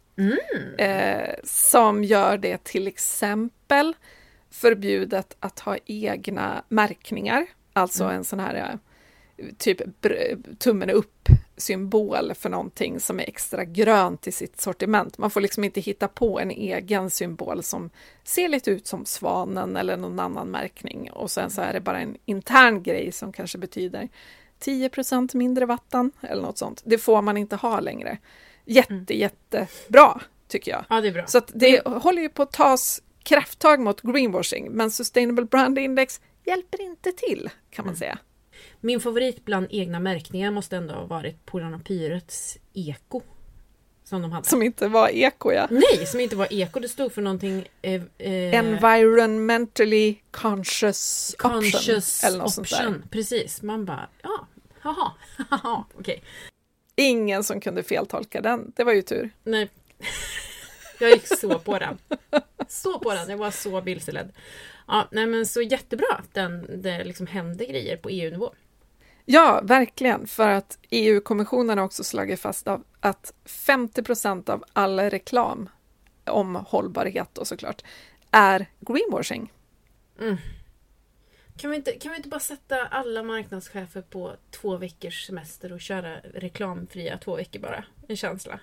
[0.78, 3.94] Eh, som gör det till exempel
[4.50, 8.54] förbjudet att ha egna märkningar, alltså en sån här
[9.36, 9.80] eh, typ
[10.58, 15.18] tummen upp symbol för någonting som är extra grönt i sitt sortiment.
[15.18, 17.90] Man får liksom inte hitta på en egen symbol som
[18.24, 22.00] ser lite ut som svanen eller någon annan märkning och sen så är det bara
[22.00, 24.08] en intern grej som kanske betyder
[24.60, 26.82] 10% mindre vatten eller något sånt.
[26.84, 28.18] Det får man inte ha längre.
[28.64, 29.04] Jätte, mm.
[29.08, 30.84] jättebra tycker jag.
[30.88, 31.26] Ja, det är bra.
[31.26, 36.82] Så det håller ju på att tas krafttag mot greenwashing, men Sustainable Brand Index hjälper
[36.82, 37.98] inte till kan man mm.
[37.98, 38.18] säga.
[38.80, 43.22] Min favorit bland egna märkningar måste ändå ha varit Polarnapyrets Eko.
[44.04, 44.48] Som de hade.
[44.48, 45.68] Som inte var eko ja.
[45.70, 46.80] Nej, som inte var eko.
[46.80, 47.68] Det stod för någonting...
[47.82, 52.28] Eh, eh, Environmentally conscious, conscious option.
[52.28, 53.04] Eller något option.
[53.10, 54.46] Precis, man bara ja,
[54.80, 55.12] haha,
[55.94, 56.00] okej.
[56.00, 56.20] Okay.
[56.96, 59.30] Ingen som kunde feltolka den, det var ju tur.
[59.44, 59.70] Nej.
[60.98, 61.98] Jag gick så på den.
[62.68, 64.32] Så på den, jag var så vilseledd.
[64.86, 68.54] Ja, nej men så jättebra att den, det liksom hände grejer på EU-nivå.
[69.24, 75.00] Ja, verkligen, för att EU-kommissionen har också slagit fast av att 50 procent av all
[75.00, 75.68] reklam
[76.24, 77.82] om hållbarhet och såklart
[78.30, 79.52] är greenwashing.
[80.20, 80.36] Mm.
[81.56, 85.80] Kan, vi inte, kan vi inte bara sätta alla marknadschefer på två veckors semester och
[85.80, 87.84] köra reklamfria två veckor bara?
[88.08, 88.60] En känsla.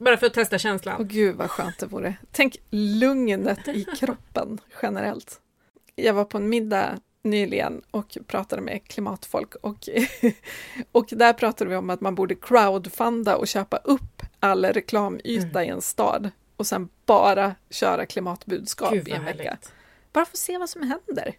[0.00, 0.96] Bara för att testa känslan.
[1.00, 2.16] Åh gud vad skönt det vore.
[2.32, 5.40] Tänk lugnet i kroppen generellt.
[5.94, 9.88] Jag var på en middag nyligen och pratade med klimatfolk och,
[10.92, 15.68] och där pratade vi om att man borde crowdfunda och köpa upp all reklamyta mm.
[15.68, 19.58] i en stad och sen bara köra klimatbudskap i en vecka.
[20.12, 21.34] Bara för att se vad som händer.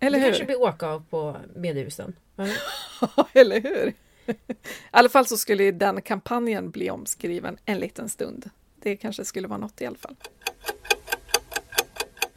[0.00, 0.30] Eller det hur?
[0.30, 2.16] kanske blir åka av på mediehusen.
[3.32, 3.94] Eller hur?
[4.28, 4.54] I
[4.90, 8.50] alla fall så skulle den kampanjen bli omskriven en liten stund.
[8.82, 10.16] Det kanske skulle vara något i alla fall.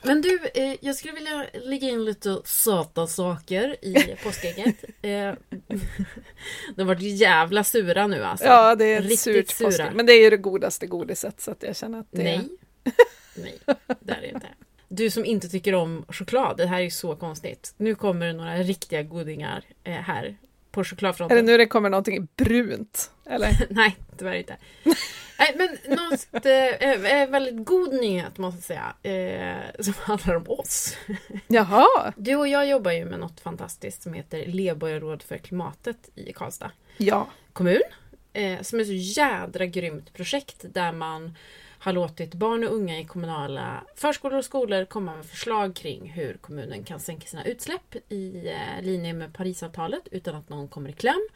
[0.04, 4.84] Men du, eh, jag skulle vilja lägga in lite söta saker i påskägget.
[5.01, 5.12] eh,
[6.75, 8.45] de har varit jävla sura nu alltså.
[8.45, 9.67] Ja, det är Riktigt surt sura.
[9.67, 9.95] påskägg.
[9.95, 12.49] Men det är ju det godaste godiset så att jag känner att det Nej.
[13.36, 13.60] Nej,
[13.99, 14.47] det är det inte.
[14.88, 17.73] Du som inte tycker om choklad, det här är ju så konstigt.
[17.77, 20.38] Nu kommer det några riktiga godingar eh, här
[20.71, 21.38] på chokladfronten.
[21.38, 23.12] Det nu det kommer någonting brunt?
[23.25, 23.67] Eller?
[23.69, 24.57] Nej, tyvärr inte.
[25.39, 29.55] Nej, men något eh, väldigt god nyhet måste jag säga.
[29.75, 30.97] Eh, som handlar om oss.
[31.47, 32.13] Jaha!
[32.17, 36.71] Du och jag jobbar ju med något fantastiskt som heter Leborgarråd för klimatet i Karlstad
[36.97, 37.27] ja.
[37.53, 37.81] kommun.
[38.34, 41.36] Eh, som är så jädra grymt projekt där man
[41.81, 46.33] har låtit barn och unga i kommunala förskolor och skolor komma med förslag kring hur
[46.33, 50.93] kommunen kan sänka sina utsläpp i eh, linje med Parisavtalet utan att någon kommer i
[50.93, 51.27] kläm.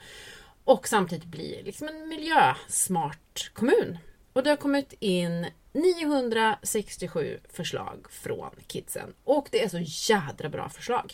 [0.64, 3.98] Och samtidigt bli liksom en miljösmart kommun.
[4.34, 9.14] Och det har kommit in 967 förslag från kidsen.
[9.24, 11.14] Och det är så jädra bra förslag.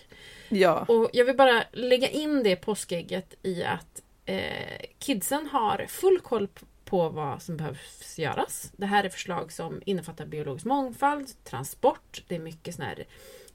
[0.50, 0.86] Ja.
[0.88, 6.48] Och jag vill bara lägga in det påskägget i att eh, kidsen har full koll
[6.92, 8.72] på vad som behövs göras.
[8.78, 13.06] Det här är förslag som innefattar biologisk mångfald, transport, det är mycket sån här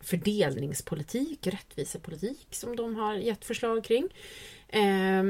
[0.00, 4.04] fördelningspolitik, rättvisepolitik som de har gett förslag kring.
[4.68, 5.22] Eh,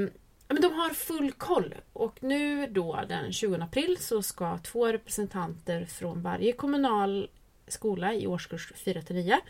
[0.49, 5.85] men de har full koll och nu då den 20 april så ska två representanter
[5.85, 7.31] från varje kommunal
[7.69, 9.41] skola i årskurs 4 till 9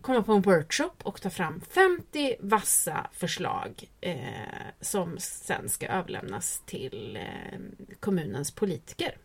[0.00, 4.16] komma på en workshop och ta fram 50 vassa förslag eh,
[4.80, 7.58] som sen ska överlämnas till eh,
[8.00, 9.16] kommunens politiker.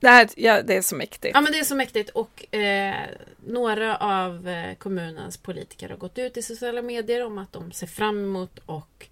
[0.00, 1.34] Det, här, ja, det är så mäktigt.
[1.34, 3.06] Ja men det är så mäktigt och eh,
[3.46, 7.86] några av eh, kommunens politiker har gått ut i sociala medier om att de ser
[7.86, 9.06] fram emot och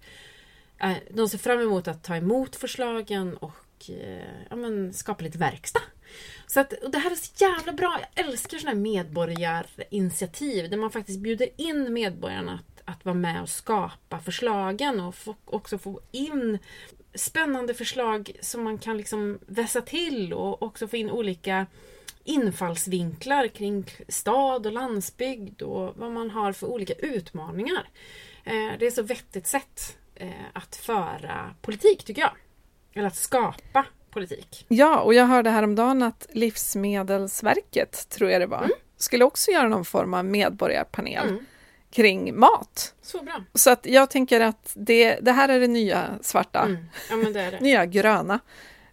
[0.79, 5.37] eh, de ser fram emot att ta emot förslagen och eh, ja, men, skapa lite
[5.37, 5.81] verkstad.
[6.51, 7.99] Så att, det här är så jävla bra.
[7.99, 13.41] Jag älskar sådana här medborgarinitiativ där man faktiskt bjuder in medborgarna att, att vara med
[13.41, 16.59] och skapa förslagen och få, också få in
[17.13, 21.65] spännande förslag som man kan liksom vässa till och också få in olika
[22.23, 27.89] infallsvinklar kring stad och landsbygd och vad man har för olika utmaningar.
[28.43, 32.33] Eh, det är så vettigt sätt eh, att föra politik tycker jag.
[32.93, 34.65] Eller att skapa politik.
[34.67, 38.71] Ja, och jag hörde häromdagen att Livsmedelsverket, tror jag det var, mm.
[38.97, 41.45] skulle också göra någon form av medborgarpanel mm.
[41.91, 42.93] kring mat.
[43.01, 43.43] Så bra.
[43.53, 46.85] Så att jag tänker att det, det här är det nya svarta, mm.
[47.09, 47.59] ja, det det.
[47.61, 48.39] nya gröna.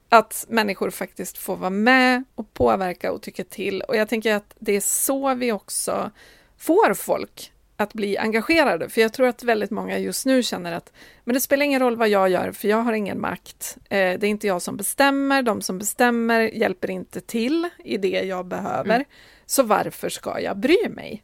[0.08, 3.80] Att människor faktiskt får vara med och påverka och tycka till.
[3.80, 6.10] Och jag tänker att det är så vi också
[6.56, 8.88] får folk att bli engagerade.
[8.88, 10.92] För jag tror att väldigt många just nu känner att
[11.24, 13.76] men det spelar ingen roll vad jag gör, för jag har ingen makt.
[13.84, 18.20] Eh, det är inte jag som bestämmer, de som bestämmer hjälper inte till i det
[18.20, 18.94] jag behöver.
[18.94, 19.06] Mm.
[19.46, 21.22] Så varför ska jag bry mig?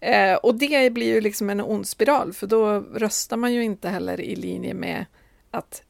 [0.00, 3.88] Eh, och det blir ju liksom en ond spiral, för då röstar man ju inte
[3.88, 5.06] heller i linje med
[5.50, 5.82] att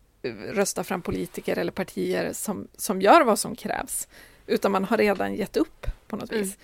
[0.52, 4.08] rösta fram politiker eller partier som, som gör vad som krävs,
[4.46, 6.42] utan man har redan gett upp på något Mm.
[6.42, 6.56] vis.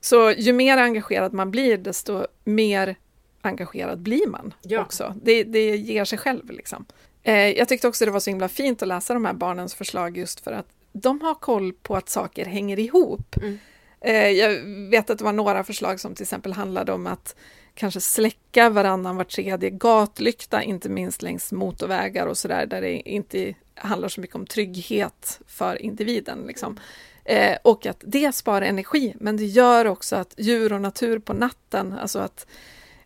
[0.00, 2.96] Så ju mer engagerad man blir, desto mer
[3.42, 4.80] engagerad blir man Ja.
[4.80, 5.14] också.
[5.22, 6.84] Det, det ger sig själv liksom.
[7.22, 10.18] Eh, jag tyckte också det var så himla fint att läsa de här barnens förslag
[10.18, 13.36] just för att de har koll på att saker hänger ihop.
[13.36, 13.58] Mm.
[14.00, 17.36] Eh, jag vet att det var några förslag som till exempel handlade om att
[17.74, 23.54] kanske släcka varannan var tredje gatlykta, inte minst längs motorvägar och sådär, där det inte
[23.74, 26.44] handlar så mycket om trygghet för individen.
[26.46, 26.80] Liksom.
[27.28, 31.32] Eh, och att det sparar energi, men det gör också att djur och natur på
[31.32, 32.46] natten, alltså att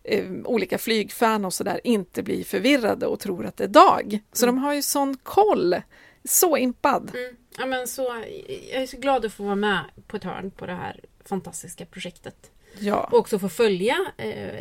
[0.03, 4.19] eh, olika flygfan och sådär inte blir förvirrade och tror att det är dag.
[4.31, 5.75] Så de har ju sån koll.
[6.23, 7.11] Så impad.
[7.15, 7.35] Mm.
[7.57, 8.23] Ja, men så,
[8.71, 11.85] jag är så glad att få vara med på ett hörn på det här fantastiska
[11.85, 12.51] projektet.
[12.79, 13.09] Ja.
[13.11, 14.59] Och också få följa eh,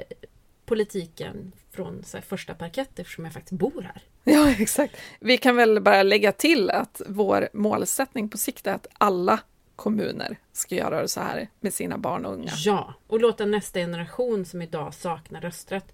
[0.64, 4.02] politiken från här, första parkett eftersom jag faktiskt bor här.
[4.24, 4.96] Ja, exakt.
[5.20, 9.40] Vi kan väl bara lägga till att vår målsättning på sikt är att alla
[9.76, 12.52] kommuner ska göra så här med sina barn och unga.
[12.56, 15.92] Ja, och låta nästa generation som idag saknar rösträtt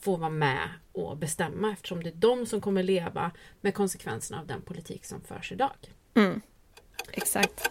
[0.00, 4.46] få vara med och bestämma eftersom det är de som kommer leva med konsekvenserna av
[4.46, 5.72] den politik som förs idag.
[7.12, 7.70] Exakt.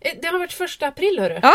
[0.00, 1.38] Eh, Det har varit första april hörru.
[1.42, 1.54] Ja,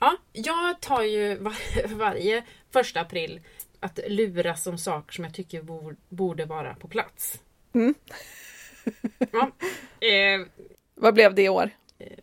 [0.00, 1.54] Ja, jag tar ju var,
[1.94, 3.40] varje första april
[3.80, 7.40] att luras om saker som jag tycker bor, borde vara på plats.
[7.74, 7.94] Mm.
[9.32, 9.50] Ja,
[10.06, 10.46] eh,
[10.96, 11.70] vad blev det i år?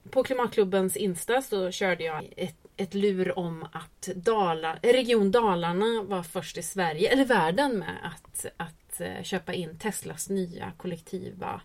[0.10, 6.24] på Klimatklubbens Insta så körde jag ett, ett lur om att Dala, Region Dalarna var
[6.24, 11.62] först i Sverige, eller världen med att, att eh, köpa in Teslas nya kollektiva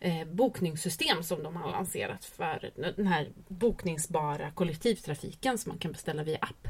[0.00, 6.22] eh, bokningssystem som de har lanserat för den här bokningsbara kollektivtrafiken som man kan beställa
[6.22, 6.68] via app.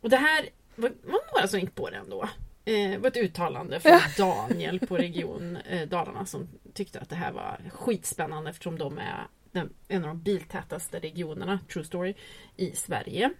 [0.00, 2.28] Och det här var, var några som gick på det ändå.
[2.68, 7.16] Eh, Det var ett uttalande från Daniel på Region eh, Dalarna som tyckte att det
[7.16, 12.14] här var skitspännande eftersom de är den, en av de biltätaste regionerna, True Story,
[12.56, 13.30] i Sverige.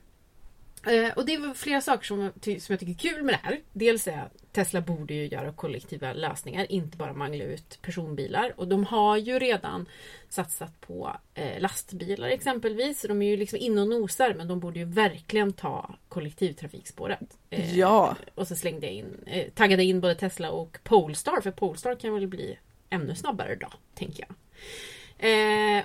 [0.87, 3.61] Eh, och det var flera saker som, jag tycker är kul med det här.
[3.73, 4.29] Dels är
[4.59, 8.53] Tesla borde ju göra kollektiva lösningar, inte bara mangla ut personbilar.
[8.57, 9.89] Och de har ju redan
[10.29, 13.03] satsat på eh, lastbilar exempelvis.
[13.09, 17.39] De är ju liksom inne och nosar men de borde ju verkligen ta kollektivtrafikspåret.
[17.51, 18.17] Eh, Ja.
[18.35, 22.15] Och så slängde jag in, eh, taggade in både Tesla och Polestar för Polestar kan
[22.15, 22.59] väl bli
[22.91, 24.35] ännu snabbare då, tänker jag.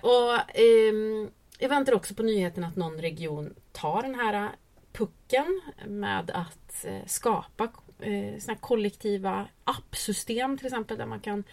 [0.01, 4.49] Och ehm, jag väntar också på nyheten att någon region tar den här
[4.93, 7.67] pucken med att skapa
[7.99, 11.43] eh, såna kollektiva appsystem till exempel där man kan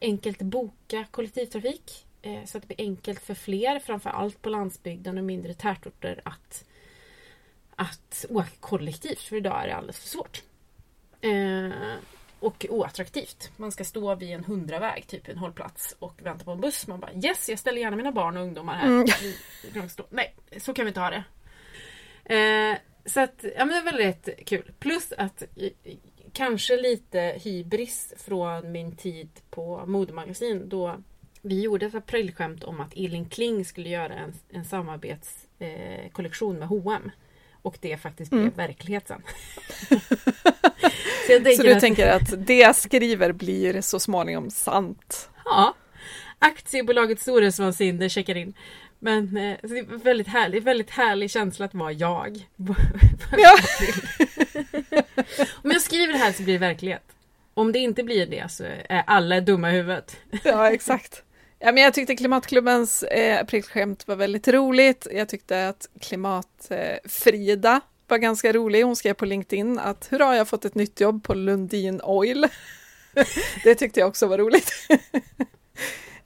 [0.00, 2.06] enkelt boka kollektivtrafik.
[2.22, 6.64] Eh, så att det blir enkelt för fler, framförallt på landsbygden och mindre tätorter att,
[7.76, 9.20] att åka kollektivt.
[9.20, 10.42] För idag är det alldeles för svårt.
[11.20, 11.70] Eh,
[12.40, 13.50] och oattraktivt.
[13.56, 16.86] Man ska stå vid en hundraväg, typ en hållplats och vänta på en buss.
[16.86, 18.86] Man bara yes, jag ställer gärna mina barn och ungdomar här.
[18.86, 19.06] Mm.
[20.10, 21.24] Nej, så kan vi inte ha det.
[22.34, 22.78] Eh,
[23.08, 24.70] så att, ja men det är väldigt kul.
[24.78, 25.70] Plus att eh,
[26.32, 30.96] kanske lite hybris från min tid på modemagasin då
[31.42, 36.68] vi gjorde ett aprilskämt om att Elin Kling skulle göra en, en samarbetskollektion eh, med
[36.68, 37.10] H&M
[37.62, 39.22] Och det faktiskt blev verklighet sen.
[41.26, 45.30] så Så du att- tänker att det jag skriver blir så småningom sant?
[45.44, 45.74] Ja.
[46.38, 48.54] Aktiebolaget Storesvansinder checkar in.
[48.98, 52.48] Men eh, så det är väldigt härlig, väldigt härlig känsla att vara jag.
[53.36, 53.56] Ja.
[55.52, 57.02] Om jag skriver det här så blir det verklighet.
[57.54, 60.16] Om det inte blir det så är alla dumma i huvudet.
[60.44, 61.22] Ja, exakt.
[61.58, 65.06] Ja, men jag tyckte Klimatklubbens eh, aprilskämt var väldigt roligt.
[65.12, 68.82] Jag tyckte att Klimat-Frida eh, var ganska rolig.
[68.82, 72.46] Hon skrev på LinkedIn att hurra, jag har fått ett nytt jobb på Lundin Oil.
[73.64, 74.72] det tyckte jag också var roligt.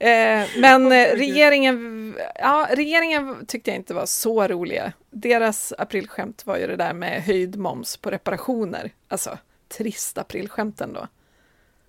[0.03, 4.93] eh, men eh, regeringen, ja, regeringen tyckte jag inte var så roliga.
[5.09, 8.91] Deras aprilskämt var ju det där med höjd moms på reparationer.
[9.07, 9.37] Alltså,
[9.77, 11.07] trist aprilskämt då.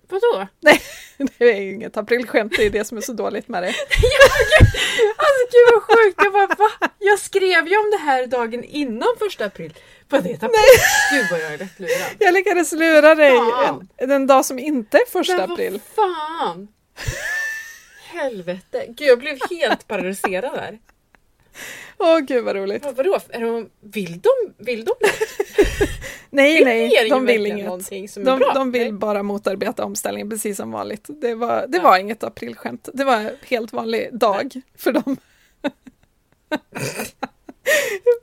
[0.09, 0.47] Vadå?
[0.59, 0.81] Nej,
[1.37, 3.67] det är ju inget aprilskämt, det är det som är så dåligt med det.
[5.17, 6.21] Alltså gud vad sjukt!
[6.23, 6.89] Jag bara va?
[6.99, 9.73] Jag skrev ju om det här dagen innan första april.
[10.09, 10.61] Vad det ett april?
[11.11, 12.15] Gud vad jag är rätt lurad.
[12.19, 13.37] Jag lyckades lura dig
[13.97, 15.79] en, den dag som inte är första Men vad april.
[15.95, 16.67] fan!
[18.15, 18.85] Helvete!
[18.87, 20.79] Gud jag blev helt paralyserad där.
[21.97, 22.83] Åh gud vad roligt.
[22.85, 23.17] Vad- Vadå?
[23.29, 24.93] Är de, vill de, vill de?
[26.29, 27.89] Nej, Vill nej, de vill inget.
[28.15, 28.91] De, de vill Nej.
[28.91, 31.05] bara motarbeta omställningen precis som vanligt.
[31.07, 31.83] Det var, det Ja.
[31.83, 32.89] var inget aprilskämt.
[32.93, 35.17] Det var en helt vanlig dag för dem.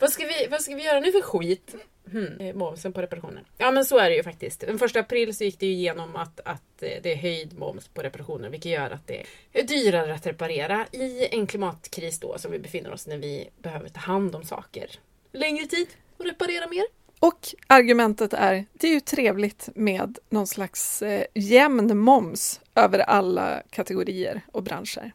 [0.01, 1.75] Vad ska, vi, vad ska vi göra nu för skit?
[2.13, 3.45] Hmm, momsen på reparationer.
[3.59, 4.61] Ja men så är det ju faktiskt.
[4.61, 7.89] Den första april så gick det ju igenom att, att eh, det är höjd moms
[7.89, 12.53] på reparationer vilket gör att det är dyrare att reparera i en klimatkris då som
[12.53, 14.91] vi befinner oss när vi behöver ta hand om saker
[15.33, 15.87] längre tid
[16.17, 16.85] och reparera mer.
[17.19, 23.63] Och argumentet är, det är ju trevligt med någon slags eh, jämn moms över alla
[23.71, 25.13] kategorier och branscher.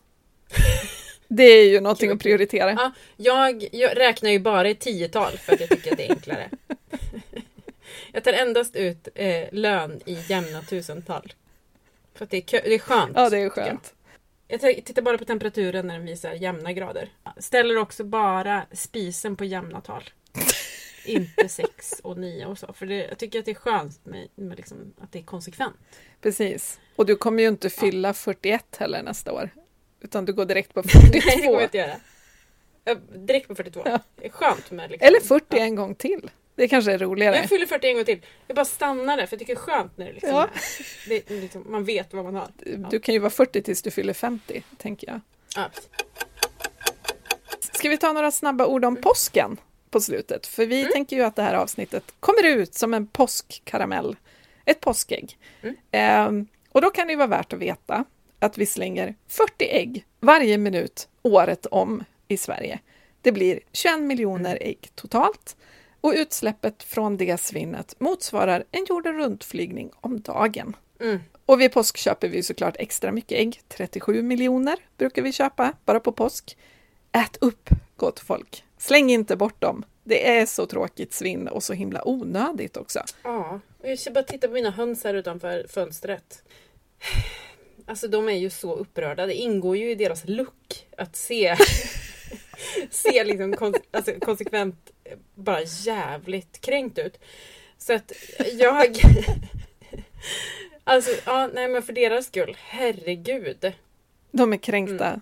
[1.29, 2.71] Det är ju någonting att prioritera.
[2.71, 6.09] Ja, jag, jag räknar ju bara i tiotal för att jag tycker att det är
[6.09, 6.49] enklare.
[8.13, 11.33] jag tar endast ut eh, lön i jämna tusental.
[12.13, 13.11] För att det är, kö- det är skönt.
[13.15, 13.51] Ja, det är jag.
[13.51, 13.93] skönt.
[14.47, 17.09] Jag tar- tittar bara på temperaturen när den visar jämna grader.
[17.37, 20.03] Ställer också bara spisen på jämna tal.
[21.05, 22.73] Inte 6 och 9 och så.
[22.73, 25.75] För det, jag tycker att det är skönt med, med liksom, att det är konsekvent.
[26.21, 26.79] Precis.
[26.95, 29.49] Och du kommer ju inte fylla 41 heller nästa år.
[30.01, 31.41] Utan du går direkt på Nej, det 42.
[31.43, 31.95] kommer jag inte göra.
[32.83, 33.81] Jag, direkt på 42.
[33.85, 33.99] Ja.
[34.15, 35.57] Det är skönt med liksom, Eller 40 ja.
[35.57, 36.29] en gång till.
[36.57, 37.35] Det kanske är roligare.
[37.35, 38.19] Jag fyller 40 en gång till.
[38.47, 40.49] Jag bara stannar där för jag tycker det är skönt när det liksom, Ja.
[41.07, 42.47] det, liksom man vet vad man har.
[42.65, 42.87] Ja.
[42.91, 45.19] Du kan ju vara 40 tills du fyller 50, tänker jag.
[45.55, 45.69] Ja.
[47.59, 49.57] Ska vi ta några snabba ord om påsken
[49.89, 50.47] på slutet?
[50.47, 54.15] För vi tänker ju att det här avsnittet kommer ut som en påskkaramell,
[54.65, 55.37] ett påskägg.
[55.91, 58.05] Ehm, och då kan det ju vara värt att veta
[58.39, 62.79] att vi slänger 40 ägg varje minut året om i Sverige.
[63.21, 65.55] Det blir 21 miljoner ägg totalt
[66.01, 70.75] och utsläppet från det svinnet motsvarar en jorden runt-flygning om dagen.
[70.99, 71.19] Mm.
[71.45, 73.61] Och vid påsk köper vi såklart extra mycket ägg.
[73.67, 76.57] 37 miljoner brukar vi köpa bara på påsk.
[77.11, 78.63] Ät upp, gott folk.
[78.77, 79.85] Släng inte bort dem.
[80.03, 82.99] Det är så tråkigt svinn och så himla onödigt också.
[83.23, 86.43] Ja, jag ska bara titta på mina höns här utanför fönstret.
[87.85, 89.25] Alltså de är ju så upprörda.
[89.25, 91.55] Det ingår ju i deras look att se,
[92.91, 97.19] se liksom kon- alltså, konsekvent eh, bara jävligt kränkt ut.
[97.77, 98.11] Så att
[98.53, 98.87] jag...
[100.83, 103.73] Alltså, ja, nej men för deras skull, herregud.
[104.31, 105.21] De är kränkta,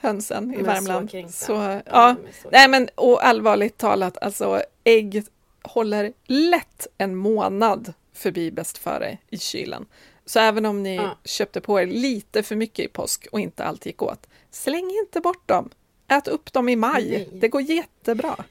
[0.00, 0.64] hönsen i Mm.
[0.64, 1.10] De är så Värmland.
[1.10, 1.32] kränkta.
[1.32, 1.52] Så,
[1.86, 5.22] Ja, så Nej men och allvarligt talat, alltså ägg
[5.62, 9.86] håller lätt en månad förbi bäst före i kylen.
[10.26, 11.18] Så även om ni Ja.
[11.24, 15.20] köpte på er lite för mycket i påsk och inte allt gick åt, släng inte
[15.20, 15.70] bort dem.
[16.08, 17.10] Ät upp dem i maj.
[17.10, 17.28] Nej.
[17.32, 18.44] Det går jättebra.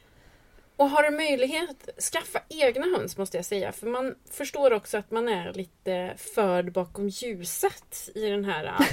[0.75, 3.71] Och har du möjlighet, skaffa egna höns måste jag säga.
[3.71, 8.87] För man förstår också att man är lite förd bakom ljuset i den här äh,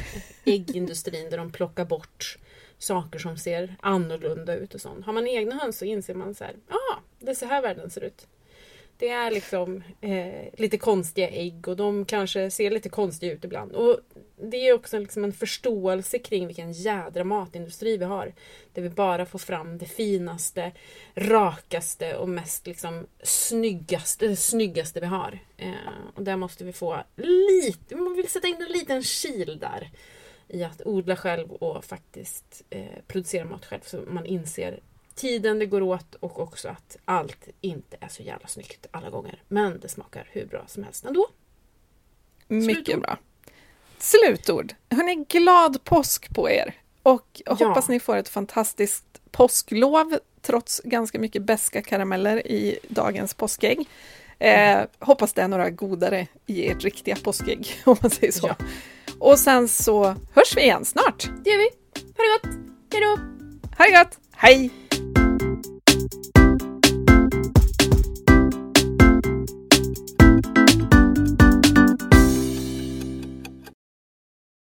[0.55, 2.39] äggindustrin där de plockar bort
[2.79, 5.07] saker som ser annorlunda ut och sånt.
[5.07, 7.63] Har man egna höns så inser man så här, ja, ah, det är så här
[7.63, 8.27] världen ser ut.
[9.01, 13.73] Det är liksom eh, lite konstiga ägg och de kanske ser lite konstiga ut ibland.
[13.73, 14.01] Och
[14.43, 18.35] det är också liksom en förståelse kring vilken jädra matindustri vi har.
[18.73, 20.73] Där vi bara får fram det finaste,
[21.15, 25.39] rakaste och mest liksom snyggaste, det snyggaste vi har.
[25.57, 25.73] Eh,
[26.15, 29.91] och där måste vi få lite, man vill sätta in en liten kil där.
[30.49, 34.81] I att odla själv och faktiskt eh, producera mat själv så man inser
[35.21, 39.43] tiden det går åt och också att allt inte är så jävla snyggt alla gånger.
[39.49, 41.27] Men det smakar hur bra som helst ändå.
[42.49, 43.03] Mycket Slutord.
[43.03, 43.19] bra.
[43.99, 44.75] Slutord.
[44.91, 46.75] Hörni, glad påsk på er!
[47.03, 47.55] Och Ja.
[47.55, 53.89] hoppas ni får ett fantastiskt påsklov trots ganska mycket beska karameller i dagens påskägg.
[54.39, 58.47] Eh, hoppas det är några godare i ert riktiga påskägg, om man säger så.
[58.47, 58.57] Ja.
[59.19, 60.05] Och sen så
[60.35, 61.31] hörs vi igen snart.
[61.45, 61.71] Det gör vi.
[62.17, 62.57] Ha det gott!
[62.93, 63.17] Hejdå!
[63.79, 64.19] Ha det gott!
[64.33, 64.71] Hej!